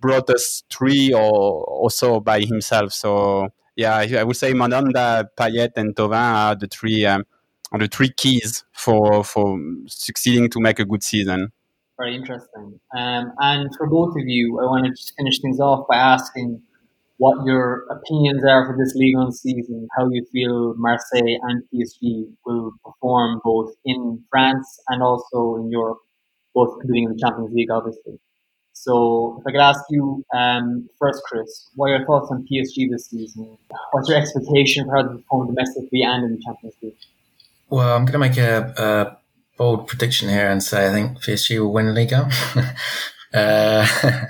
[0.00, 2.92] brought us three or, or so by himself.
[2.92, 7.06] So yeah, I would say Mandanda, Payet, and Thauvin are the three.
[7.06, 7.24] Um,
[7.72, 9.56] are the three keys for for
[9.86, 11.52] succeeding to make a good season
[12.00, 12.80] very interesting.
[12.96, 16.62] Um, and for both of you, I want to just finish things off by asking
[17.18, 22.32] what your opinions are for this league on season, how you feel Marseille and PSG
[22.46, 25.98] will perform both in France and also in Europe,
[26.54, 28.18] both including in the Champions League, obviously.
[28.82, 32.90] So, if I could ask you um, first, Chris, what are your thoughts on PSG
[32.90, 33.58] this season?
[33.92, 36.96] What's your expectation for how they perform domestically and in the Champions League?
[37.68, 39.18] Well, I'm going to make a, a
[39.58, 42.28] bold prediction here and say I think PSG will win Liga.
[43.34, 43.86] uh,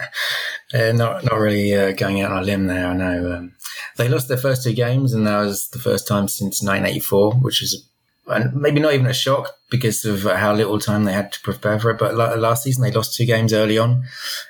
[0.72, 2.86] Uh, not not really uh, going out on a limb there.
[2.86, 3.52] I know um,
[3.96, 7.60] they lost their first two games, and that was the first time since 1984, which
[7.60, 7.88] is
[8.26, 11.78] and maybe not even a shock because of how little time they had to prepare
[11.78, 11.98] for it.
[11.98, 14.04] But last season they lost two games early on,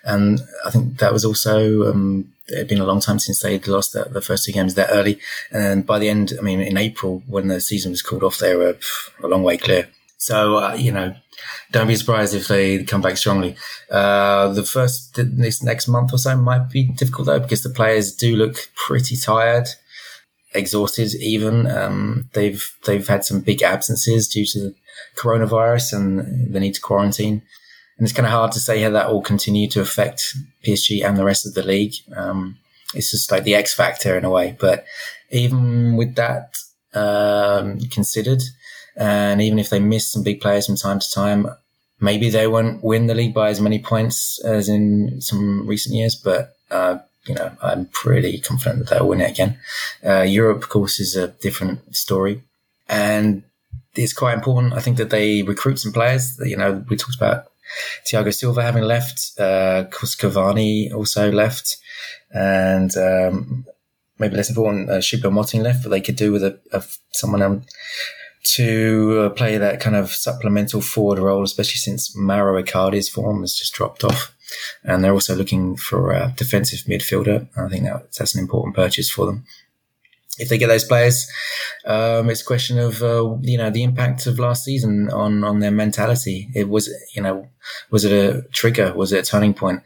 [0.05, 3.67] and I think that was also um, it had been a long time since they'd
[3.67, 5.19] lost the, the, first two games that early.
[5.53, 8.57] And by the end, I mean in April when the season was called off, they
[8.57, 8.77] were
[9.23, 9.89] a long way clear.
[10.17, 11.15] So uh, you know,
[11.71, 13.57] don't be surprised if they come back strongly.
[13.91, 18.15] Uh, the first this next month or so might be difficult though because the players
[18.15, 19.69] do look pretty tired,
[20.55, 21.15] exhausted.
[21.15, 24.75] Even um, they've they've had some big absences due to the
[25.17, 27.43] coronavirus and the need to quarantine.
[27.99, 30.35] And it's kind of hard to say how that will continue to affect
[30.65, 31.93] PSG and the rest of the league.
[32.17, 32.57] Um,
[32.95, 34.57] it's just like the X factor in a way.
[34.59, 34.85] But
[35.31, 36.57] even with that
[36.95, 38.43] um, considered,
[38.97, 41.47] and even if they miss some big players from time to time,
[42.01, 46.17] maybe they won't win the league by as many points as in some recent years.
[46.17, 46.99] But uh,
[47.31, 49.59] you know, I'm pretty confident that they'll win it again.
[50.05, 52.43] Uh, Europe, of course, is a different story,
[52.89, 53.43] and
[53.95, 54.75] it's quite important.
[54.75, 56.39] I think that they recruit some players.
[56.45, 57.47] You know, we talked about
[58.07, 61.77] Thiago Silva having left, uh, Cavani also left,
[62.33, 63.65] and um,
[64.19, 67.65] maybe less important, uh, Choupo-Moting left, but they could do with a, a someone
[68.43, 73.55] to uh, play that kind of supplemental forward role, especially since Mauro Icardi's form has
[73.55, 74.35] just dropped off.
[74.85, 77.49] And they're also looking for a defensive midfielder.
[77.57, 79.45] I think that, that's an important purchase for them.
[80.39, 81.31] If they get those players,
[81.85, 85.59] um, it's a question of uh, you know the impact of last season on on
[85.59, 86.49] their mentality.
[86.55, 87.49] It was you know
[87.91, 88.95] was it a trigger?
[88.95, 89.83] Was it a turning point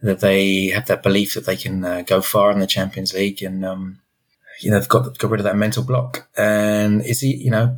[0.00, 3.42] that they have that belief that they can uh, go far in the Champions League
[3.42, 3.98] and um,
[4.60, 6.26] you know they've got got rid of that mental block?
[6.36, 7.76] And is he you know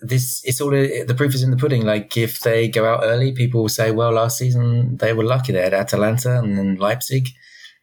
[0.00, 1.84] this it's all the proof is in the pudding.
[1.84, 5.52] Like if they go out early, people will say, "Well, last season they were lucky.
[5.52, 7.28] They had Atalanta and then Leipzig,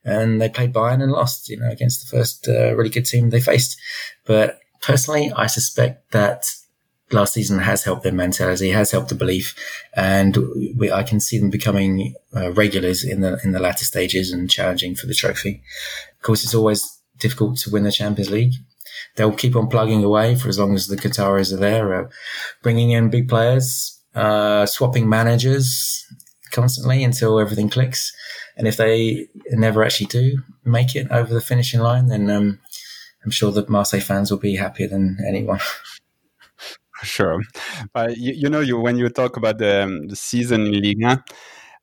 [0.04, 1.50] and they played Bayern and lost.
[1.50, 3.78] You know, against the first uh, really good team they faced."
[4.26, 6.46] But personally, I suspect that
[7.12, 9.56] last season has helped their mentality, has helped the belief,
[9.96, 10.38] and
[10.76, 14.50] we, I can see them becoming uh, regulars in the in the latter stages and
[14.50, 15.64] challenging for the trophy.
[16.18, 18.54] Of course, it's always difficult to win the Champions League
[19.16, 22.10] they'll keep on plugging away for as long as the Qataris are there, uh,
[22.62, 26.06] bringing in big players, uh, swapping managers
[26.52, 28.14] constantly until everything clicks.
[28.56, 32.60] And if they never actually do make it over the finishing line, then um,
[33.24, 35.60] I'm sure the Marseille fans will be happier than anyone.
[37.02, 37.42] Sure,
[37.92, 41.20] but you, you know, you when you talk about the, um, the season in Ligue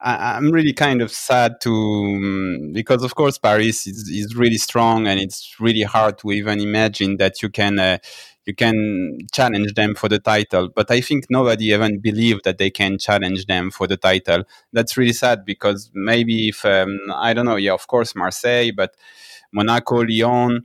[0.02, 4.56] I, am really kind of sad to um, because of course Paris is, is really
[4.56, 7.98] strong and it's really hard to even imagine that you can uh,
[8.46, 10.68] you can challenge them for the title.
[10.74, 14.44] But I think nobody even believed that they can challenge them for the title.
[14.72, 18.96] That's really sad because maybe if um, I don't know, yeah, of course Marseille, but
[19.52, 20.64] Monaco, Lyon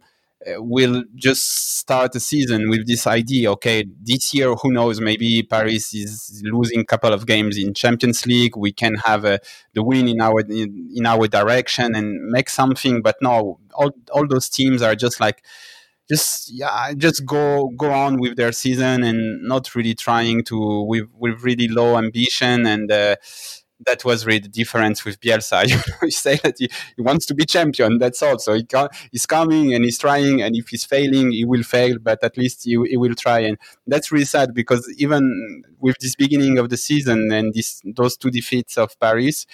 [0.57, 5.93] will just start the season with this idea okay this year who knows maybe paris
[5.93, 8.55] is losing a couple of games in champions league.
[8.55, 9.39] We can have a,
[9.73, 13.01] the win in our in, in our direction and make something.
[13.01, 15.43] But no all, all those teams are just like
[16.09, 21.07] just yeah just go go on with their season and not really trying to with
[21.17, 23.15] with really low ambition and uh,
[23.85, 25.65] that was really the difference with Bielsa.
[25.75, 27.97] You, know, say that he, he, wants to be champion.
[27.97, 28.39] That's all.
[28.39, 28.65] So he
[29.11, 32.63] he's coming and he's trying, and if he's failing, he will fail, but at least
[32.63, 33.39] he, he will try.
[33.39, 33.57] And
[33.87, 38.29] that's really sad because even with this beginning of the season and this those two
[38.29, 39.45] defeats of Paris,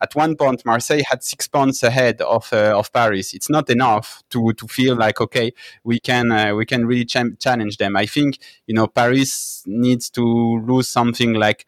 [0.00, 3.34] at one point Marseille had six points ahead of uh, of Paris.
[3.34, 5.52] It's not enough to to feel like okay
[5.84, 7.96] we can uh, we can really ch- challenge them.
[7.96, 11.66] I think you know Paris needs to lose something like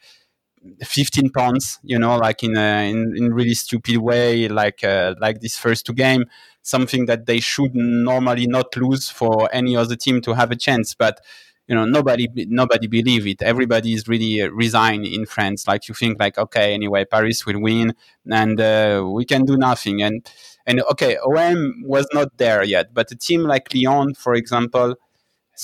[0.84, 5.40] 15 pounds you know like in a in, in really stupid way like uh, like
[5.40, 6.24] this first two game
[6.62, 10.94] something that they should normally not lose for any other team to have a chance.
[10.94, 11.20] But
[11.66, 13.42] you know nobody nobody believe it.
[13.42, 15.68] Everybody is really uh, resigned in france.
[15.68, 17.94] Like you think like okay anyway paris will win
[18.28, 20.02] and uh, we can do nothing.
[20.02, 20.28] And
[20.66, 24.96] and okay om was not there yet but a team like lyon for example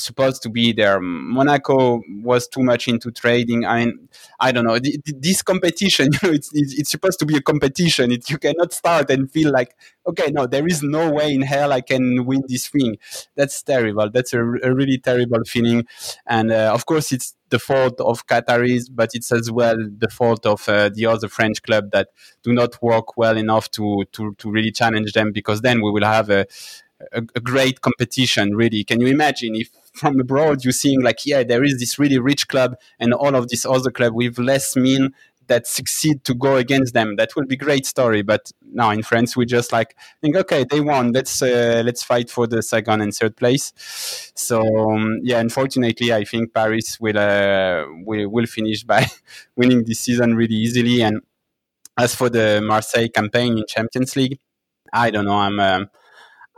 [0.02, 1.00] supposed to be there.
[1.00, 3.64] Monaco was too much into trading.
[3.64, 4.08] I mean,
[4.40, 4.78] I don't know.
[4.78, 8.12] This competition, you know, it's, it's supposed to be a competition.
[8.12, 9.74] It, you cannot start and feel like,
[10.06, 12.98] okay, no, there is no way in hell I can win this thing.
[13.34, 14.10] That's terrible.
[14.10, 15.86] That's a, a really terrible feeling.
[16.26, 20.46] And uh, of course, it's the fault of Qataris, but it's as well the fault
[20.46, 22.08] of uh, the other French club that
[22.42, 26.04] do not work well enough to, to, to really challenge them because then we will
[26.04, 26.46] have a,
[27.12, 31.42] a, a, great competition really can you imagine if from abroad you're seeing like yeah
[31.42, 35.12] there is this really rich club and all of this other club with less mean
[35.48, 37.16] that succeed to go against them.
[37.16, 38.22] That will be great story.
[38.22, 41.12] But now in France, we just like think, okay, they won.
[41.12, 43.72] Let's uh, let's fight for the second and third place.
[44.34, 49.06] So um, yeah, unfortunately, I think Paris will uh, will will finish by
[49.56, 51.02] winning this season really easily.
[51.02, 51.20] And
[51.96, 54.38] as for the Marseille campaign in Champions League,
[54.92, 55.38] I don't know.
[55.38, 55.60] I'm.
[55.60, 55.90] Um,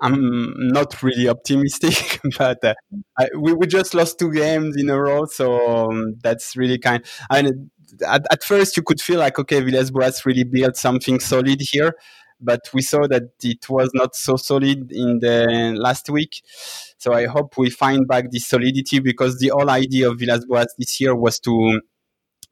[0.00, 2.74] I'm not really optimistic, but uh,
[3.18, 7.04] I, we, we just lost two games in a row, so um, that's really kind.
[7.30, 7.70] I mean,
[8.06, 11.94] at, at, first you could feel like okay, Villas-Boas really built something solid here,
[12.40, 16.42] but we saw that it was not so solid in the last week.
[16.98, 21.00] So I hope we find back this solidity because the whole idea of Villas-Boas this
[21.00, 21.80] year was to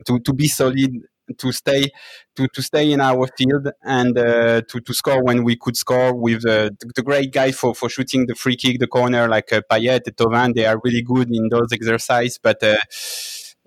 [0.07, 0.90] to to be solid
[1.39, 1.91] to stay
[2.37, 6.14] to, to stay in our field and uh, to, to score when we could score
[6.14, 9.53] with uh, the, the, great guy for, for shooting the free kick, the corner like
[9.53, 10.55] uh, Payet, Thauvin.
[10.55, 12.77] They are really good in those exercises, but uh,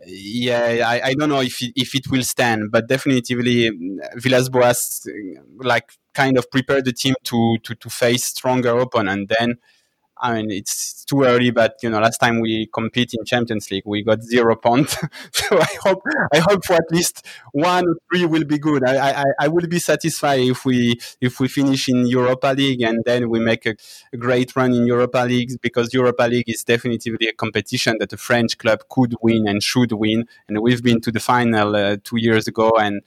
[0.06, 3.70] yeah, I, I don't know if it, if it will stand, but definitely
[4.16, 5.08] Villas-Boas
[5.58, 9.10] like kind of prepared the team to, to, to face stronger opponent.
[9.20, 9.58] And then
[10.22, 13.84] I mean, it's too early, but you know, last time we compete in Champions League,
[13.86, 14.98] we got zero points.
[15.32, 16.02] so I hope,
[16.34, 18.88] I hope for at least one or three will be good.
[18.88, 23.04] I, I, I will be satisfied if we, if we finish in Europa League and
[23.06, 23.76] then we make a,
[24.14, 28.18] a great run in Europa League because Europa League is definitely a competition that a
[28.18, 30.28] French club could win and should win.
[30.48, 33.02] And we've been to the final uh, two years ago and,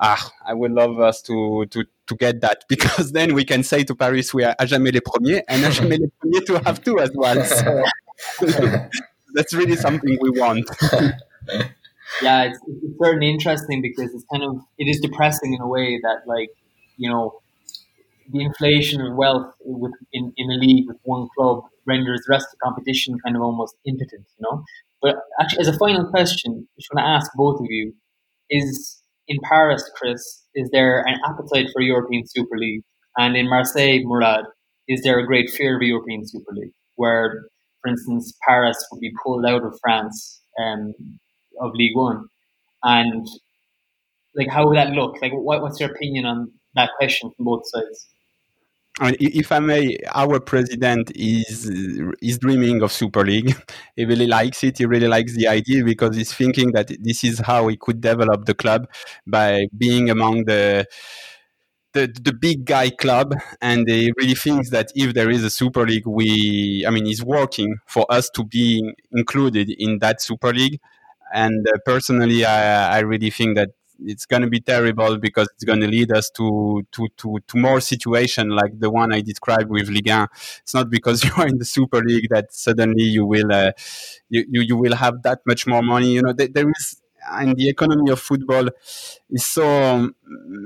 [0.00, 3.84] ah, I would love us to, to, to get that because then we can say
[3.84, 6.82] to Paris, we are à jamais les premiers and à jamais les premiers to have
[6.82, 7.44] two as well.
[7.44, 7.84] So
[9.34, 10.68] that's really something we want.
[12.22, 15.98] yeah, it's, it's certainly interesting because it's kind of, it is depressing in a way
[16.02, 16.50] that like,
[16.96, 17.40] you know,
[18.30, 22.46] the inflation of wealth with, in, in a league with one club renders the rest
[22.48, 24.62] of the competition kind of almost impotent, you know?
[25.00, 27.94] But actually, as a final question, I just want to ask both of you,
[28.50, 28.97] is
[29.28, 32.82] in Paris, Chris, is there an appetite for European Super League?
[33.16, 34.44] And in Marseille, Murad,
[34.88, 37.44] is there a great fear of European Super League, where,
[37.82, 40.94] for instance, Paris would be pulled out of France um,
[41.60, 42.24] of Ligue 1,
[42.84, 43.26] and
[44.34, 45.20] like how would that look?
[45.20, 48.08] Like, what, what's your opinion on that question from both sides?
[49.00, 51.70] Mean, if I may, our president is
[52.20, 53.54] is dreaming of Super League.
[53.96, 54.78] he really likes it.
[54.78, 58.46] He really likes the idea because he's thinking that this is how he could develop
[58.46, 58.88] the club
[59.26, 60.84] by being among the
[61.94, 65.86] the, the big guy club and he really thinks that if there is a super
[65.86, 70.78] league we i mean he's working for us to be included in that super league
[71.34, 73.70] and uh, personally I, I really think that
[74.04, 77.56] it's going to be terrible because it's going to lead us to to to, to
[77.58, 80.28] more situation like the one I described with Ligue 1.
[80.62, 83.72] It's not because you are in the Super League that suddenly you will uh,
[84.28, 86.12] you, you, you will have that much more money.
[86.12, 88.68] You know, there, there is and the economy of football
[89.36, 90.14] so um,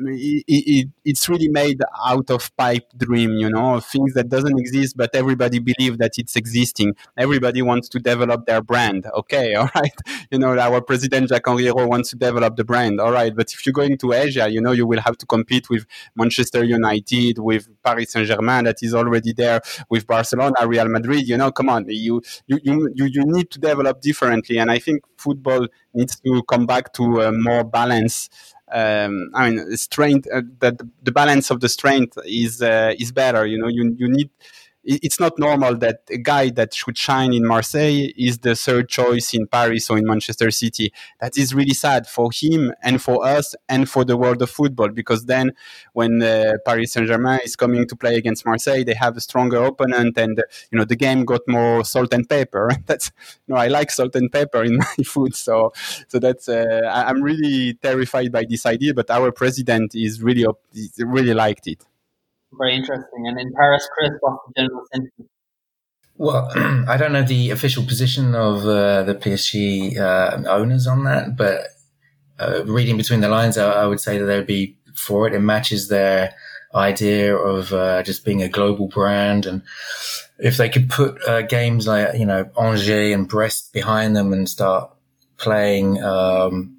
[0.07, 4.97] it, it, it's really made out of pipe dream you know things that doesn't exist
[4.97, 6.95] but everybody believe that it's existing.
[7.17, 9.07] Everybody wants to develop their brand.
[9.15, 9.93] Okay all right
[10.31, 13.01] you know our president Jacques-Henri Eyraud wants to develop the brand.
[13.01, 15.69] All right but if you're going to asia you know you will have to compete
[15.69, 15.85] with
[16.15, 19.61] manchester united with paris saint-germain that is already there
[19.91, 21.85] with barcelona real madrid you know come on.
[21.89, 22.61] You you
[22.95, 27.33] you, you need to develop differently and i think football needs to come back to
[27.33, 28.29] more balance.
[28.73, 30.27] Um, I mean, strength.
[30.33, 33.47] Uh, that the balance of the strength is uh, is better.
[33.47, 34.31] You know, you you need
[34.85, 39.33] it's not normal that a guy that should shine in Marseille is the third choice
[39.33, 40.93] in Paris or in Manchester City.
[41.21, 44.89] That is really sad for him and for us and for the world of football
[44.89, 45.53] because then
[45.93, 50.19] when uh, Paris Saint-Germain is coming to play against Marseille, they have a stronger opponent
[50.19, 52.71] and you know the game got more salt and pepper.
[52.87, 53.13] that's
[53.47, 55.73] you know I like salt and pepper in my food, so
[56.09, 58.95] so that's uh, I'm really terrified by this idea.
[58.95, 60.45] But our president is really
[60.99, 61.85] really liked it
[62.59, 63.27] very interesting.
[63.27, 65.31] And in Paris, Chris, what's the general sentiment?
[66.17, 66.51] Well,
[66.89, 71.67] I don't know the official position of uh, the PSG uh, owners on that, but
[72.39, 75.35] uh, reading between the lines, I, I, would say that they'd be for it.
[75.35, 76.35] It matches their
[76.75, 79.63] idea of uh, just being a global brand, and
[80.39, 84.49] if they could put uh, games like you know Angers and Brest behind them and
[84.49, 84.91] start
[85.39, 86.03] playing.
[86.03, 86.79] Um,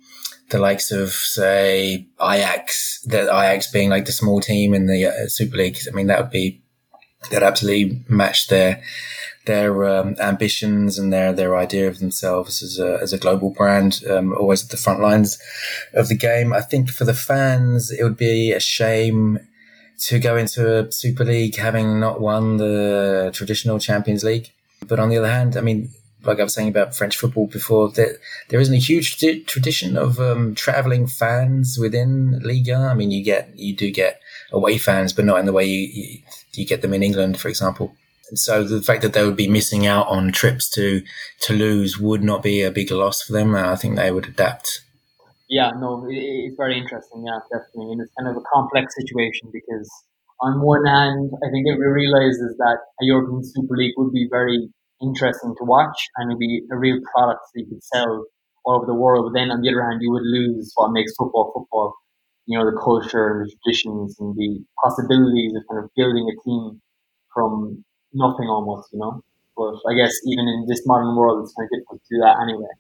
[0.54, 5.28] the likes of say Ajax, that Ajax being like the small team in the uh,
[5.28, 5.78] Super League.
[5.92, 6.62] I mean, that would be
[7.32, 8.82] that absolutely match their
[9.46, 14.02] their um, ambitions and their their idea of themselves as a as a global brand,
[14.10, 15.42] um, always at the front lines
[15.94, 16.54] of the game.
[16.54, 19.40] I think for the fans, it would be a shame
[20.06, 24.52] to go into a Super League having not won the traditional Champions League.
[24.88, 25.90] But on the other hand, I mean,
[26.26, 28.20] like I was saying about French football before, that
[28.50, 32.76] there isn't a huge t- tradition of um, traveling fans within Liga.
[32.76, 34.22] I mean, you get you do get
[34.52, 36.20] away fans, but not in the way you, you,
[36.54, 37.96] you get them in England, for example.
[38.30, 41.04] And so the fact that they would be missing out on trips to
[41.40, 43.56] Toulouse would not be a big loss for them.
[43.56, 44.82] I think they would adapt.
[45.50, 47.26] Yeah, no, it's very interesting.
[47.28, 49.90] Yeah, definitely, and it's kind of a complex situation because
[50.40, 54.70] on one hand, I think it realizes that a European Super League would be very
[55.04, 58.26] interesting to watch and it'd be a real product that you could sell
[58.66, 59.28] all over the world.
[59.28, 61.94] But then on the other hand, you would lose what makes football football.
[62.46, 66.36] You know, the culture and the traditions and the possibilities of kind of building a
[66.44, 66.82] team
[67.34, 67.84] from
[68.14, 69.22] nothing almost, you know.
[69.56, 72.36] But I guess even in this modern world, it's kind of difficult to do that
[72.42, 72.74] anyway.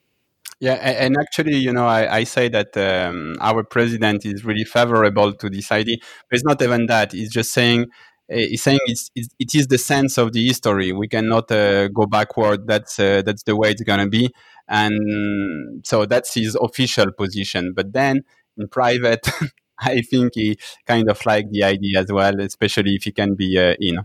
[0.59, 5.33] Yeah, and actually, you know, I, I say that um, our president is really favorable
[5.33, 5.97] to this idea,
[6.29, 7.11] but it's not even that.
[7.11, 7.87] He's just saying
[8.29, 10.91] Eh, he's saying it's, it is the sense of the history.
[10.91, 12.67] We cannot uh, go backward.
[12.67, 14.33] That's uh, that's the way it's gonna be,
[14.67, 17.73] and so that's his official position.
[17.73, 18.23] But then
[18.57, 19.27] in private,
[19.79, 20.57] I think he
[20.87, 23.99] kind of like the idea as well, especially if he can be uh, in.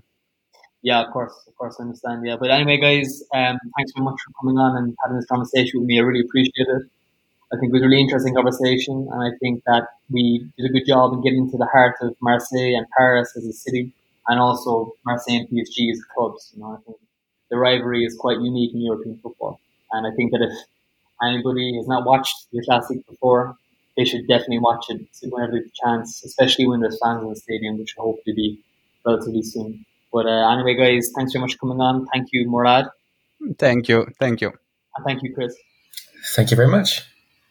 [0.83, 2.27] Yeah, of course, of course, I understand.
[2.27, 5.81] Yeah, but anyway, guys, um, thanks very much for coming on and having this conversation
[5.81, 5.99] with me.
[5.99, 6.83] I really appreciate it.
[7.53, 10.73] I think it was a really interesting conversation, and I think that we did a
[10.73, 13.93] good job in getting to the heart of Marseille and Paris as a city
[14.29, 16.53] and also Marseille and PSG as clubs.
[16.55, 16.99] You know, I think
[17.51, 19.61] the rivalry is quite unique in European football,
[19.93, 20.53] and I think that if
[21.23, 23.57] anybody has not watched the Classic before,
[23.97, 27.29] they should definitely watch it whenever they get a chance, especially when there's fans in
[27.31, 28.61] the stadium, which will hopefully be
[29.05, 29.85] relatively soon.
[30.13, 32.07] But uh, anyway, guys, thanks so much for coming on.
[32.13, 32.87] Thank you, Murad.
[33.59, 34.07] Thank you.
[34.19, 34.53] Thank you.
[34.97, 35.55] And thank you, Chris.
[36.35, 37.03] Thank you very much.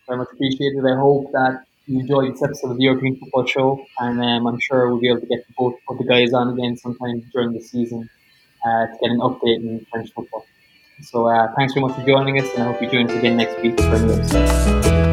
[0.08, 0.86] Very much appreciated.
[0.86, 4.60] I hope that you enjoyed this episode of the European Football Show, and um, I'm
[4.60, 7.62] sure we'll be able to get both of the guys on again sometime during the
[7.62, 8.10] season
[8.66, 10.46] uh, to get an update in French football.
[11.02, 13.38] So uh, thanks very much for joining us, and I hope you join us again
[13.38, 15.07] next week for a new episode.